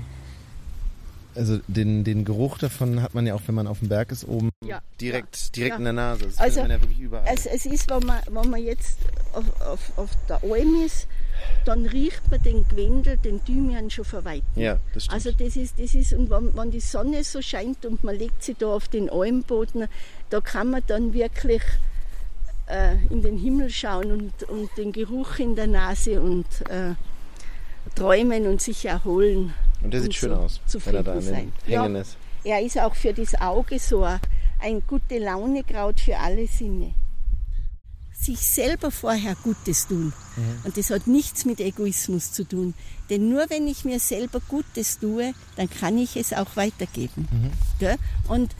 also 1.34 1.60
den, 1.68 2.04
den 2.04 2.24
Geruch 2.24 2.58
davon 2.58 3.00
hat 3.00 3.14
man 3.14 3.26
ja 3.26 3.34
auch, 3.34 3.42
wenn 3.46 3.54
man 3.54 3.66
auf 3.66 3.78
dem 3.78 3.88
Berg 3.88 4.10
ist, 4.12 4.26
oben 4.26 4.50
Ja. 4.64 4.80
direkt, 5.00 5.54
direkt 5.56 5.74
Ja. 5.74 5.78
in 5.78 5.84
der 5.84 5.92
Nase. 5.92 6.24
Das 6.24 6.38
Also, 6.38 6.60
man 6.62 6.70
ja 6.70 6.80
wirklich 6.80 6.98
überall. 7.00 7.24
Es, 7.32 7.46
es 7.46 7.64
ist, 7.66 7.88
wenn 7.90 8.04
man, 8.04 8.18
wenn 8.30 8.50
man 8.50 8.62
jetzt 8.62 8.98
auf, 9.32 9.44
auf, 9.60 9.92
auf 9.98 10.10
der 10.28 10.42
Alm 10.42 10.82
ist, 10.84 11.06
dann 11.64 11.86
riecht 11.86 12.30
man 12.30 12.42
den 12.42 12.66
Gwendel, 12.68 13.16
den 13.16 13.44
Thymian 13.44 13.90
schon 13.90 14.04
verweiten. 14.04 14.46
ja, 14.56 14.78
das 14.94 15.04
stimmt. 15.04 15.14
Also 15.14 15.32
das 15.32 15.56
ist, 15.56 15.78
das 15.78 15.94
ist, 15.94 16.12
und 16.12 16.30
wenn, 16.30 16.56
wenn 16.56 16.70
die 16.70 16.80
Sonne 16.80 17.24
so 17.24 17.42
scheint 17.42 17.84
und 17.84 18.02
man 18.04 18.16
legt 18.16 18.42
sie 18.42 18.54
da 18.54 18.68
auf 18.68 18.88
den 18.88 19.10
Almboden, 19.10 19.86
da 20.30 20.40
kann 20.40 20.70
man 20.70 20.82
dann 20.86 21.12
wirklich 21.12 21.62
äh, 22.66 22.96
in 23.10 23.22
den 23.22 23.38
Himmel 23.38 23.70
schauen 23.70 24.12
und, 24.12 24.42
und 24.44 24.70
den 24.76 24.92
Geruch 24.92 25.38
in 25.38 25.56
der 25.56 25.66
Nase 25.66 26.20
und 26.20 26.46
äh, 26.68 26.94
träumen 27.94 28.46
und 28.46 28.60
sich 28.60 28.84
erholen. 28.84 29.54
und 29.82 29.92
der 29.92 30.00
sieht 30.00 30.10
und 30.10 30.14
schön 30.14 30.30
so 30.30 30.36
aus, 30.36 30.60
wenn 30.84 30.94
er 30.94 31.02
da 31.02 31.12
an 31.12 31.20
den 31.20 31.28
sein. 31.28 31.52
Ja. 31.66 31.82
Hängen 31.82 31.96
ist. 31.96 32.16
Er 32.44 32.62
ist 32.62 32.78
auch 32.78 32.94
für 32.94 33.12
das 33.12 33.34
Auge 33.40 33.78
so 33.78 34.04
ein, 34.04 34.20
ein 34.60 34.82
gute 34.86 35.18
Launekraut 35.18 36.00
für 36.00 36.16
alle 36.18 36.46
Sinne. 36.46 36.94
Sich 38.28 38.40
selber 38.40 38.90
vorher 38.90 39.34
Gutes 39.42 39.88
tun. 39.88 40.12
Und 40.64 40.76
das 40.76 40.90
hat 40.90 41.06
nichts 41.06 41.46
mit 41.46 41.60
Egoismus 41.60 42.30
zu 42.30 42.44
tun. 42.44 42.74
Denn 43.08 43.30
nur 43.30 43.48
wenn 43.48 43.66
ich 43.66 43.86
mir 43.86 43.98
selber 44.00 44.40
Gutes 44.46 44.98
tue, 44.98 45.32
dann 45.56 45.70
kann 45.70 45.96
ich 45.96 46.14
es 46.14 46.34
auch 46.34 46.54
weitergeben. 46.54 47.26
Gell? 47.78 47.96
Und 48.28 48.54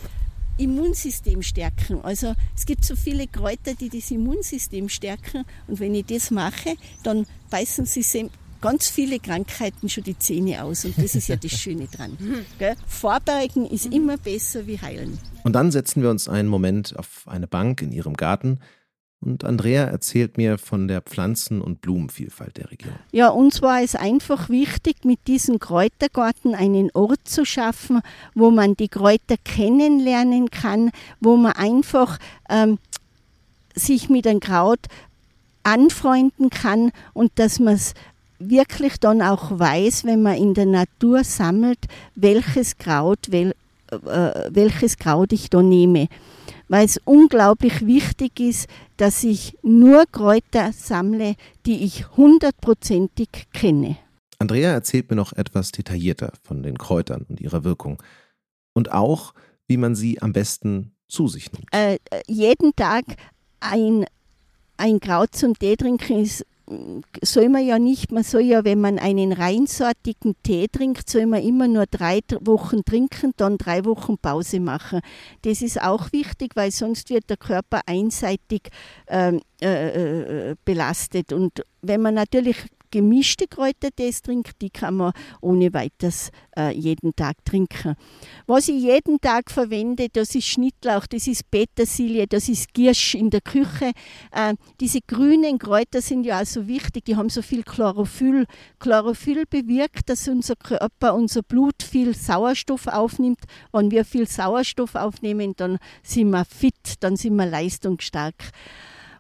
Immunsystem 0.56 1.42
stärken. 1.42 2.00
Also 2.02 2.34
es 2.56 2.64
gibt 2.64 2.82
so 2.82 2.96
viele 2.96 3.26
Kräuter, 3.26 3.74
die 3.74 3.90
das 3.90 4.10
Immunsystem 4.10 4.88
stärken. 4.88 5.44
Und 5.66 5.80
wenn 5.80 5.94
ich 5.94 6.06
das 6.06 6.30
mache, 6.30 6.76
dann 7.02 7.26
beißen 7.50 7.84
sie 7.84 8.30
ganz 8.62 8.88
viele 8.88 9.18
Krankheiten 9.18 9.90
schon 9.90 10.04
die 10.04 10.18
Zähne 10.18 10.64
aus. 10.64 10.86
Und 10.86 10.96
das 10.96 11.14
ist 11.14 11.28
ja 11.28 11.36
das 11.36 11.52
Schöne 11.52 11.88
dran. 11.88 12.16
Gell? 12.58 12.74
Vorbeugen 12.86 13.66
ist 13.66 13.92
immer 13.92 14.16
besser 14.16 14.66
wie 14.66 14.80
heilen. 14.80 15.18
Und 15.44 15.52
dann 15.52 15.70
setzen 15.70 16.02
wir 16.02 16.08
uns 16.08 16.26
einen 16.26 16.48
Moment 16.48 16.98
auf 16.98 17.26
eine 17.26 17.46
Bank 17.46 17.82
in 17.82 17.92
ihrem 17.92 18.14
Garten 18.14 18.60
und 19.20 19.44
Andrea 19.44 19.84
erzählt 19.84 20.36
mir 20.36 20.58
von 20.58 20.86
der 20.86 21.02
Pflanzen- 21.02 21.60
und 21.60 21.80
Blumenvielfalt 21.80 22.56
der 22.56 22.70
Region. 22.70 22.94
Ja, 23.10 23.28
uns 23.30 23.62
war 23.62 23.82
es 23.82 23.96
einfach 23.96 24.48
wichtig, 24.48 25.04
mit 25.04 25.26
diesem 25.26 25.58
Kräutergarten 25.58 26.54
einen 26.54 26.90
Ort 26.94 27.20
zu 27.24 27.44
schaffen, 27.44 28.00
wo 28.34 28.50
man 28.50 28.76
die 28.76 28.88
Kräuter 28.88 29.36
kennenlernen 29.44 30.50
kann, 30.50 30.90
wo 31.20 31.36
man 31.36 31.52
einfach 31.52 32.18
ähm, 32.48 32.78
sich 33.74 34.08
mit 34.08 34.26
einem 34.26 34.40
Kraut 34.40 34.80
anfreunden 35.64 36.50
kann 36.50 36.92
und 37.12 37.32
dass 37.36 37.58
man 37.58 37.74
es 37.74 37.94
wirklich 38.38 38.98
dann 39.00 39.20
auch 39.20 39.58
weiß, 39.58 40.04
wenn 40.04 40.22
man 40.22 40.36
in 40.36 40.54
der 40.54 40.66
Natur 40.66 41.24
sammelt, 41.24 41.80
welches 42.14 42.78
Kraut, 42.78 43.30
wel, 43.30 43.54
äh, 43.90 44.48
welches 44.50 44.96
Kraut 44.96 45.32
ich 45.32 45.50
da 45.50 45.60
nehme. 45.60 46.08
Weil 46.68 46.84
es 46.84 47.00
unglaublich 47.04 47.86
wichtig 47.86 48.40
ist, 48.40 48.68
dass 48.96 49.24
ich 49.24 49.56
nur 49.62 50.04
Kräuter 50.10 50.72
sammle, 50.72 51.34
die 51.66 51.84
ich 51.84 52.16
hundertprozentig 52.16 53.28
kenne. 53.52 53.96
Andrea 54.38 54.70
erzählt 54.70 55.10
mir 55.10 55.16
noch 55.16 55.32
etwas 55.32 55.72
detaillierter 55.72 56.32
von 56.42 56.62
den 56.62 56.78
Kräutern 56.78 57.26
und 57.28 57.40
ihrer 57.40 57.64
Wirkung. 57.64 58.02
Und 58.72 58.92
auch, 58.92 59.34
wie 59.66 59.76
man 59.76 59.94
sie 59.96 60.22
am 60.22 60.32
besten 60.32 60.92
zu 61.08 61.26
sich 61.26 61.52
nimmt. 61.52 61.66
Äh, 61.72 61.94
äh, 62.10 62.22
jeden 62.26 62.76
Tag 62.76 63.04
ein, 63.60 64.04
ein 64.76 65.00
Kraut 65.00 65.34
zum 65.34 65.58
Tee 65.58 65.76
trinken 65.76 66.22
ist 66.22 66.44
soll 67.22 67.48
man 67.48 67.66
ja 67.66 67.78
nicht, 67.78 68.12
man 68.12 68.22
soll 68.22 68.42
ja, 68.42 68.64
wenn 68.64 68.80
man 68.80 68.98
einen 68.98 69.32
reinsortigen 69.32 70.34
Tee 70.42 70.68
trinkt, 70.68 71.08
soll 71.08 71.26
man 71.26 71.42
immer 71.42 71.68
nur 71.68 71.86
drei 71.86 72.20
Wochen 72.40 72.84
trinken, 72.84 73.32
dann 73.36 73.58
drei 73.58 73.84
Wochen 73.84 74.18
Pause 74.18 74.60
machen. 74.60 75.00
Das 75.42 75.62
ist 75.62 75.80
auch 75.80 76.12
wichtig, 76.12 76.52
weil 76.56 76.70
sonst 76.70 77.10
wird 77.10 77.30
der 77.30 77.36
Körper 77.36 77.80
einseitig 77.86 78.70
ähm, 79.08 79.40
äh, 79.60 80.50
äh, 80.50 80.56
belastet. 80.64 81.32
Und 81.32 81.64
wenn 81.82 82.02
man 82.02 82.14
natürlich 82.14 82.56
gemischte 82.90 83.46
Kräutertees 83.46 84.22
trinkt, 84.22 84.60
die 84.62 84.70
kann 84.70 84.96
man 84.96 85.12
ohne 85.40 85.72
weiteres 85.72 86.30
äh, 86.56 86.72
jeden 86.72 87.14
Tag 87.14 87.44
trinken. 87.44 87.96
Was 88.46 88.68
ich 88.68 88.82
jeden 88.82 89.20
Tag 89.20 89.50
verwende, 89.50 90.08
das 90.08 90.34
ist 90.34 90.46
Schnittlauch, 90.46 91.06
das 91.06 91.26
ist 91.26 91.50
Petersilie, 91.50 92.26
das 92.26 92.48
ist 92.48 92.72
Giersch 92.74 93.14
in 93.14 93.30
der 93.30 93.40
Küche. 93.40 93.92
Äh, 94.32 94.54
diese 94.80 95.00
grünen 95.00 95.58
Kräuter 95.58 96.00
sind 96.00 96.24
ja 96.24 96.40
auch 96.40 96.46
so 96.46 96.66
wichtig, 96.66 97.04
die 97.04 97.16
haben 97.16 97.28
so 97.28 97.42
viel 97.42 97.62
Chlorophyll. 97.62 98.46
Chlorophyll 98.78 99.44
bewirkt, 99.48 100.08
dass 100.08 100.28
unser 100.28 100.56
Körper, 100.56 101.14
unser 101.14 101.42
Blut 101.42 101.82
viel 101.82 102.14
Sauerstoff 102.14 102.86
aufnimmt. 102.86 103.40
Wenn 103.72 103.90
wir 103.90 104.04
viel 104.04 104.26
Sauerstoff 104.26 104.94
aufnehmen, 104.94 105.54
dann 105.56 105.78
sind 106.02 106.30
wir 106.30 106.44
fit, 106.44 106.94
dann 107.00 107.16
sind 107.16 107.36
wir 107.36 107.46
leistungsstark. 107.46 108.34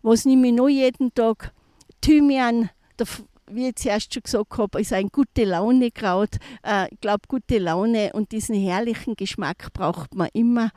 Was 0.02 0.24
nehme 0.24 0.48
ich 0.48 0.54
noch 0.54 0.68
jeden 0.68 1.12
Tag? 1.14 1.52
Thymian, 2.00 2.70
der 2.98 3.06
wie 3.50 3.68
ich 3.68 3.76
zuerst 3.76 4.12
schon 4.12 4.22
gesagt 4.22 4.58
habe, 4.58 4.80
ist 4.80 4.92
ein 4.92 5.08
gute 5.08 5.44
Laune-Kraut. 5.44 6.36
Äh, 6.62 6.88
ich 6.92 7.00
glaube, 7.00 7.22
gute 7.28 7.58
Laune 7.58 8.10
und 8.12 8.32
diesen 8.32 8.54
herrlichen 8.54 9.14
Geschmack 9.16 9.72
braucht 9.72 10.14
man 10.14 10.28
immer. 10.32 10.70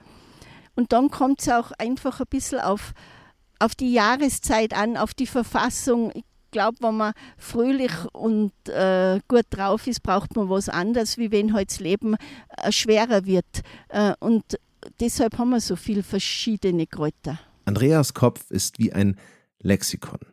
Und 0.76 0.94
dann 0.94 1.10
kommt 1.10 1.42
es 1.42 1.50
auch 1.50 1.72
einfach 1.78 2.20
ein 2.20 2.28
bisschen 2.30 2.60
auf, 2.60 2.94
auf 3.60 3.76
die 3.76 3.94
Jahreszeit 3.94 4.74
an, 4.74 4.98
auf 4.98 5.14
die 5.14 5.28
Verfassung. 5.28 6.12
Ich 6.14 6.24
glaube, 6.52 6.78
wenn 6.82 6.98
man 6.98 7.14
fröhlich 7.38 7.92
und 8.14 8.54
äh, 8.68 9.20
gut 9.28 9.46
drauf 9.50 9.88
ist, 9.88 10.04
braucht 10.04 10.36
man 10.36 10.50
was 10.50 10.70
anderes, 10.70 11.18
wie 11.18 11.32
wenn 11.32 11.54
halt 11.54 11.70
das 11.70 11.80
Leben 11.80 12.16
äh, 12.58 12.72
schwerer 12.72 13.26
wird. 13.26 13.62
Äh, 13.90 14.14
und 14.20 14.60
deshalb 15.00 15.38
haben 15.38 15.50
wir 15.50 15.62
so 15.62 15.76
viele 15.76 16.04
verschiedene 16.04 16.88
Kräuter. 16.88 17.40
Andreas 17.66 18.14
Kopf 18.14 18.50
ist 18.50 18.80
wie 18.80 18.92
ein 18.92 19.18
Lexikon 19.60 20.31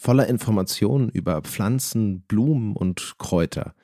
voller 0.00 0.26
Informationen 0.28 1.10
über 1.10 1.42
Pflanzen, 1.42 2.22
Blumen 2.22 2.74
und 2.74 3.16
Kräuter, 3.18 3.74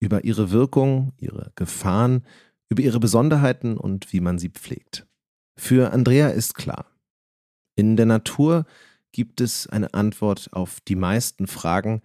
über 0.00 0.24
ihre 0.24 0.50
Wirkung, 0.50 1.12
ihre 1.18 1.52
Gefahren, 1.56 2.24
über 2.70 2.82
ihre 2.82 2.98
Besonderheiten 2.98 3.76
und 3.76 4.10
wie 4.14 4.20
man 4.20 4.38
sie 4.38 4.48
pflegt. 4.48 5.06
Für 5.58 5.92
Andrea 5.92 6.28
ist 6.28 6.54
klar, 6.54 6.86
in 7.76 7.96
der 7.96 8.06
Natur 8.06 8.64
gibt 9.12 9.42
es 9.42 9.66
eine 9.66 9.92
Antwort 9.92 10.48
auf 10.52 10.80
die 10.80 10.96
meisten 10.96 11.46
Fragen, 11.46 12.00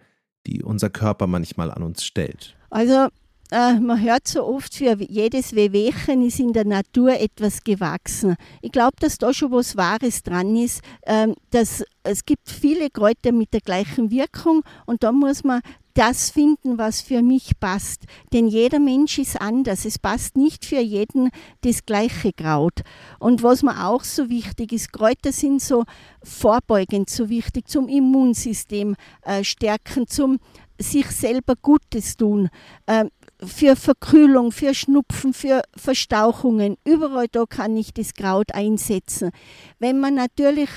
die 0.46 0.62
unser 0.62 0.90
Körper 0.90 1.26
manchmal 1.26 1.70
an 1.70 1.82
uns 1.82 2.04
stellt. 2.04 2.56
Also 2.68 3.08
man 3.50 4.02
hört 4.02 4.26
so 4.26 4.44
oft, 4.44 4.74
für 4.74 4.96
jedes 5.00 5.54
Wehwehchen 5.54 6.26
ist 6.26 6.40
in 6.40 6.52
der 6.52 6.64
Natur 6.64 7.20
etwas 7.20 7.62
gewachsen. 7.62 8.36
Ich 8.62 8.72
glaube, 8.72 8.96
dass 9.00 9.18
da 9.18 9.32
schon 9.32 9.52
was 9.52 9.76
Wahres 9.76 10.22
dran 10.22 10.56
ist. 10.56 10.80
Ähm, 11.06 11.34
dass 11.50 11.84
es 12.02 12.24
gibt 12.24 12.50
viele 12.50 12.90
Kräuter 12.90 13.32
mit 13.32 13.52
der 13.52 13.60
gleichen 13.60 14.10
Wirkung 14.10 14.62
und 14.86 15.02
da 15.02 15.12
muss 15.12 15.44
man 15.44 15.60
das 15.94 16.30
finden, 16.30 16.76
was 16.76 17.00
für 17.00 17.22
mich 17.22 17.52
passt. 17.60 18.04
Denn 18.32 18.48
jeder 18.48 18.80
Mensch 18.80 19.18
ist 19.18 19.40
anders. 19.40 19.84
Es 19.84 19.98
passt 19.98 20.36
nicht 20.36 20.64
für 20.64 20.80
jeden 20.80 21.30
das 21.60 21.86
gleiche 21.86 22.32
Kraut. 22.32 22.82
Und 23.20 23.42
was 23.42 23.62
mir 23.62 23.86
auch 23.86 24.02
so 24.02 24.28
wichtig 24.28 24.72
ist, 24.72 24.92
Kräuter 24.92 25.32
sind 25.32 25.62
so 25.62 25.84
vorbeugend 26.22 27.08
so 27.08 27.28
wichtig 27.28 27.68
zum 27.68 27.88
Immunsystem 27.88 28.96
äh, 29.22 29.44
stärken, 29.44 30.08
zum 30.08 30.40
sich 30.78 31.06
selber 31.06 31.54
Gutes 31.62 32.16
tun. 32.16 32.48
Äh, 32.86 33.04
für 33.42 33.76
Verkühlung, 33.76 34.52
für 34.52 34.74
Schnupfen, 34.74 35.32
für 35.32 35.62
Verstauchungen. 35.76 36.76
Überall 36.84 37.28
da 37.28 37.44
kann 37.46 37.76
ich 37.76 37.92
das 37.92 38.14
Kraut 38.14 38.54
einsetzen. 38.54 39.30
Wenn 39.78 40.00
man 40.00 40.14
natürlich 40.14 40.70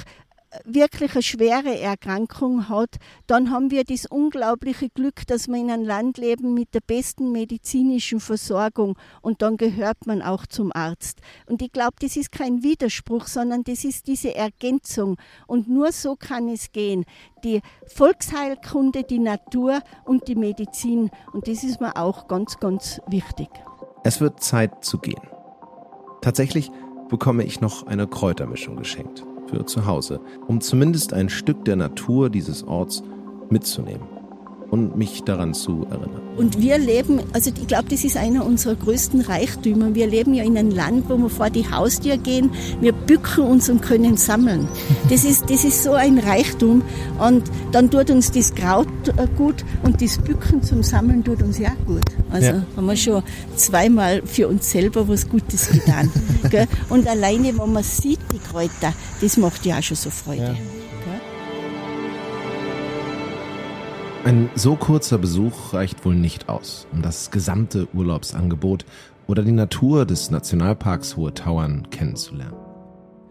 wirklich 0.65 1.13
eine 1.13 1.23
schwere 1.23 1.79
Erkrankung 1.79 2.69
hat, 2.69 2.95
dann 3.27 3.51
haben 3.51 3.71
wir 3.71 3.83
das 3.83 4.05
unglaubliche 4.05 4.89
Glück, 4.89 5.27
dass 5.27 5.47
wir 5.47 5.55
in 5.55 5.69
einem 5.69 5.85
Land 5.85 6.17
leben 6.17 6.53
mit 6.53 6.73
der 6.73 6.81
besten 6.81 7.31
medizinischen 7.31 8.19
Versorgung 8.19 8.97
und 9.21 9.41
dann 9.41 9.57
gehört 9.57 10.07
man 10.07 10.21
auch 10.21 10.45
zum 10.45 10.71
Arzt. 10.73 11.19
Und 11.45 11.61
ich 11.61 11.71
glaube, 11.71 11.95
das 11.99 12.17
ist 12.17 12.31
kein 12.31 12.63
Widerspruch, 12.63 13.27
sondern 13.27 13.63
das 13.63 13.83
ist 13.83 14.07
diese 14.07 14.35
Ergänzung 14.35 15.17
und 15.45 15.67
nur 15.67 15.91
so 15.91 16.15
kann 16.15 16.49
es 16.49 16.71
gehen. 16.71 17.05
Die 17.43 17.61
Volksheilkunde, 17.87 19.03
die 19.03 19.19
Natur 19.19 19.81
und 20.05 20.27
die 20.27 20.35
Medizin 20.35 21.11
und 21.33 21.47
das 21.47 21.63
ist 21.63 21.81
mir 21.81 21.95
auch 21.97 22.27
ganz, 22.27 22.59
ganz 22.59 22.99
wichtig. 23.07 23.49
Es 24.03 24.21
wird 24.21 24.41
Zeit 24.41 24.83
zu 24.83 24.97
gehen. 24.97 25.21
Tatsächlich 26.21 26.71
bekomme 27.09 27.43
ich 27.43 27.61
noch 27.61 27.85
eine 27.87 28.07
Kräutermischung 28.07 28.75
geschenkt 28.75 29.26
für 29.47 29.65
zu 29.65 29.85
Hause, 29.85 30.19
um 30.47 30.61
zumindest 30.61 31.13
ein 31.13 31.29
Stück 31.29 31.65
der 31.65 31.75
Natur 31.75 32.29
dieses 32.29 32.63
Orts 32.63 33.03
mitzunehmen. 33.49 34.16
Und 34.69 34.97
mich 34.97 35.23
daran 35.23 35.53
zu 35.53 35.87
erinnern. 35.89 36.21
Und 36.35 36.61
wir 36.61 36.77
leben, 36.77 37.21
also 37.33 37.49
ich 37.49 37.67
glaube, 37.67 37.85
das 37.89 38.03
ist 38.03 38.17
einer 38.17 38.45
unserer 38.45 38.75
größten 38.75 39.21
Reichtümer. 39.21 39.95
Wir 39.95 40.07
leben 40.07 40.33
ja 40.33 40.43
in 40.43 40.57
einem 40.57 40.71
Land, 40.71 41.09
wo 41.09 41.17
wir 41.17 41.29
vor 41.29 41.49
die 41.49 41.69
Haustür 41.69 42.17
gehen, 42.17 42.51
wir 42.81 42.91
bücken 42.91 43.45
uns 43.45 43.69
und 43.69 43.81
können 43.81 44.17
sammeln. 44.17 44.67
Das 45.09 45.23
ist, 45.23 45.49
das 45.49 45.63
ist 45.63 45.83
so 45.83 45.93
ein 45.93 46.19
Reichtum. 46.19 46.81
Und 47.17 47.43
dann 47.71 47.89
tut 47.89 48.09
uns 48.09 48.31
das 48.31 48.53
Kraut 48.53 48.87
äh, 49.07 49.27
gut 49.37 49.63
und 49.83 50.01
das 50.01 50.17
Bücken 50.17 50.61
zum 50.61 50.83
Sammeln 50.83 51.23
tut 51.23 51.41
uns 51.41 51.59
ja 51.59 51.71
gut. 51.85 52.03
Also 52.29 52.47
ja. 52.47 52.65
haben 52.75 52.85
wir 52.85 52.97
schon 52.97 53.23
zweimal 53.55 54.21
für 54.25 54.49
uns 54.49 54.69
selber 54.69 55.07
was 55.07 55.29
Gutes 55.29 55.69
getan. 55.69 56.11
und 56.89 57.07
alleine, 57.07 57.57
wenn 57.57 57.71
man 57.71 57.83
sieht, 57.83 58.19
die 58.33 58.39
Kräuter, 58.39 58.93
das 59.21 59.37
macht 59.37 59.65
ja 59.65 59.79
auch 59.79 59.83
schon 59.83 59.97
so 59.97 60.09
Freude. 60.09 60.43
Ja. 60.43 60.76
Ein 64.27 64.49
so 64.55 64.75
kurzer 64.75 65.17
Besuch 65.17 65.73
reicht 65.73 66.03
wohl 66.03 66.13
nicht 66.13 66.49
aus, 66.49 66.85
um 66.91 67.01
das 67.01 67.31
gesamte 67.31 67.87
Urlaubsangebot 67.93 68.83
oder 69.25 69.41
die 69.41 69.53
Natur 69.53 70.05
des 70.05 70.31
Nationalparks 70.31 71.15
Hohe 71.15 71.33
Tauern 71.33 71.89
kennenzulernen. 71.91 72.57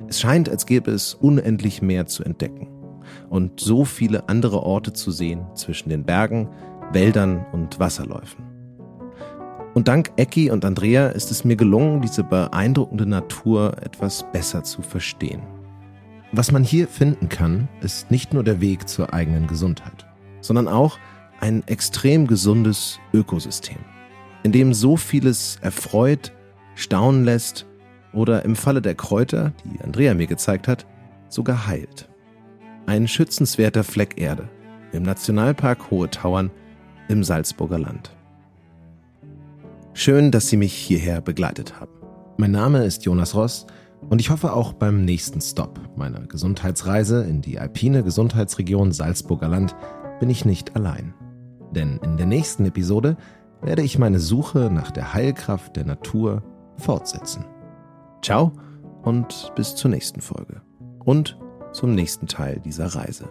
Es 0.09 0.18
scheint, 0.18 0.48
als 0.48 0.64
gäbe 0.64 0.90
es 0.90 1.12
unendlich 1.12 1.82
mehr 1.82 2.06
zu 2.06 2.24
entdecken 2.24 2.68
und 3.28 3.61
so 3.61 3.85
viele 3.85 4.30
andere 4.30 4.62
Orte 4.62 4.94
zu 4.94 5.11
sehen 5.11 5.44
zwischen 5.54 5.90
den 5.90 6.04
Bergen, 6.04 6.48
Wäldern 6.92 7.44
und 7.52 7.78
Wasserläufen. 7.78 8.46
Und 9.74 9.88
dank 9.88 10.12
Ecki 10.16 10.50
und 10.50 10.64
Andrea 10.64 11.09
ist 11.09 11.30
es 11.30 11.44
mir 11.44 11.56
gelungen, 11.56 12.00
diese 12.00 12.24
beeindruckende 12.24 13.04
Natur 13.04 13.76
etwas 13.82 14.24
besser 14.32 14.64
zu 14.64 14.80
verstehen. 14.80 15.42
Was 16.32 16.52
man 16.52 16.64
hier 16.64 16.88
finden 16.88 17.28
kann, 17.28 17.68
ist 17.82 18.11
nicht 18.11 18.32
nur 18.32 18.44
der 18.44 18.62
Weg 18.62 18.88
zur 18.88 19.12
eigenen 19.12 19.46
Gesundheit 19.46 20.05
sondern 20.46 20.68
auch 20.68 20.98
ein 21.40 21.66
extrem 21.66 22.26
gesundes 22.26 22.98
Ökosystem, 23.12 23.78
in 24.42 24.52
dem 24.52 24.72
so 24.72 24.96
vieles 24.96 25.59
erfreut, 25.61 26.32
staunen 26.74 27.24
lässt 27.24 27.66
oder 28.12 28.44
im 28.44 28.56
Falle 28.56 28.80
der 28.80 28.94
Kräuter, 28.94 29.52
die 29.64 29.80
Andrea 29.82 30.14
mir 30.14 30.26
gezeigt 30.26 30.68
hat, 30.68 30.87
sogar 31.28 31.66
heilt. 31.66 32.09
Ein 32.87 33.09
schützenswerter 33.09 33.85
Fleck 33.85 34.18
Erde 34.18 34.48
im 34.92 35.02
Nationalpark 35.02 35.90
Hohe 35.90 36.09
Tauern 36.09 36.50
im 37.09 37.24
Salzburger 37.24 37.78
Land. 37.78 38.16
Schön, 39.92 40.30
dass 40.30 40.48
Sie 40.48 40.56
mich 40.56 40.74
hierher 40.74 41.20
begleitet 41.20 41.80
haben. 41.80 41.92
Mein 42.37 42.50
Name 42.50 42.85
ist 42.85 43.04
Jonas 43.04 43.35
Ross 43.35 43.66
und 44.09 44.20
ich 44.20 44.30
hoffe 44.30 44.52
auch 44.52 44.72
beim 44.72 45.04
nächsten 45.04 45.40
Stop 45.40 45.80
meiner 45.96 46.20
Gesundheitsreise 46.20 47.24
in 47.24 47.40
die 47.40 47.59
alpine 47.59 48.02
Gesundheitsregion 48.02 48.92
Salzburger 48.92 49.48
Land 49.48 49.74
bin 50.18 50.31
ich 50.31 50.44
nicht 50.44 50.76
allein. 50.76 51.14
Denn 51.72 51.98
in 52.02 52.16
der 52.16 52.26
nächsten 52.26 52.64
Episode 52.66 53.16
werde 53.62 53.83
ich 53.83 53.98
meine 53.98 54.18
Suche 54.18 54.70
nach 54.72 54.90
der 54.90 55.14
Heilkraft 55.14 55.76
der 55.76 55.85
Natur 55.85 56.42
fortsetzen. 56.76 57.44
Ciao 58.22 58.52
und 59.02 59.52
bis 59.55 59.76
zur 59.76 59.90
nächsten 59.90 60.20
Folge 60.20 60.62
und 61.05 61.38
zum 61.72 61.94
nächsten 61.94 62.26
Teil 62.26 62.61
dieser 62.61 62.87
Reise. 62.87 63.29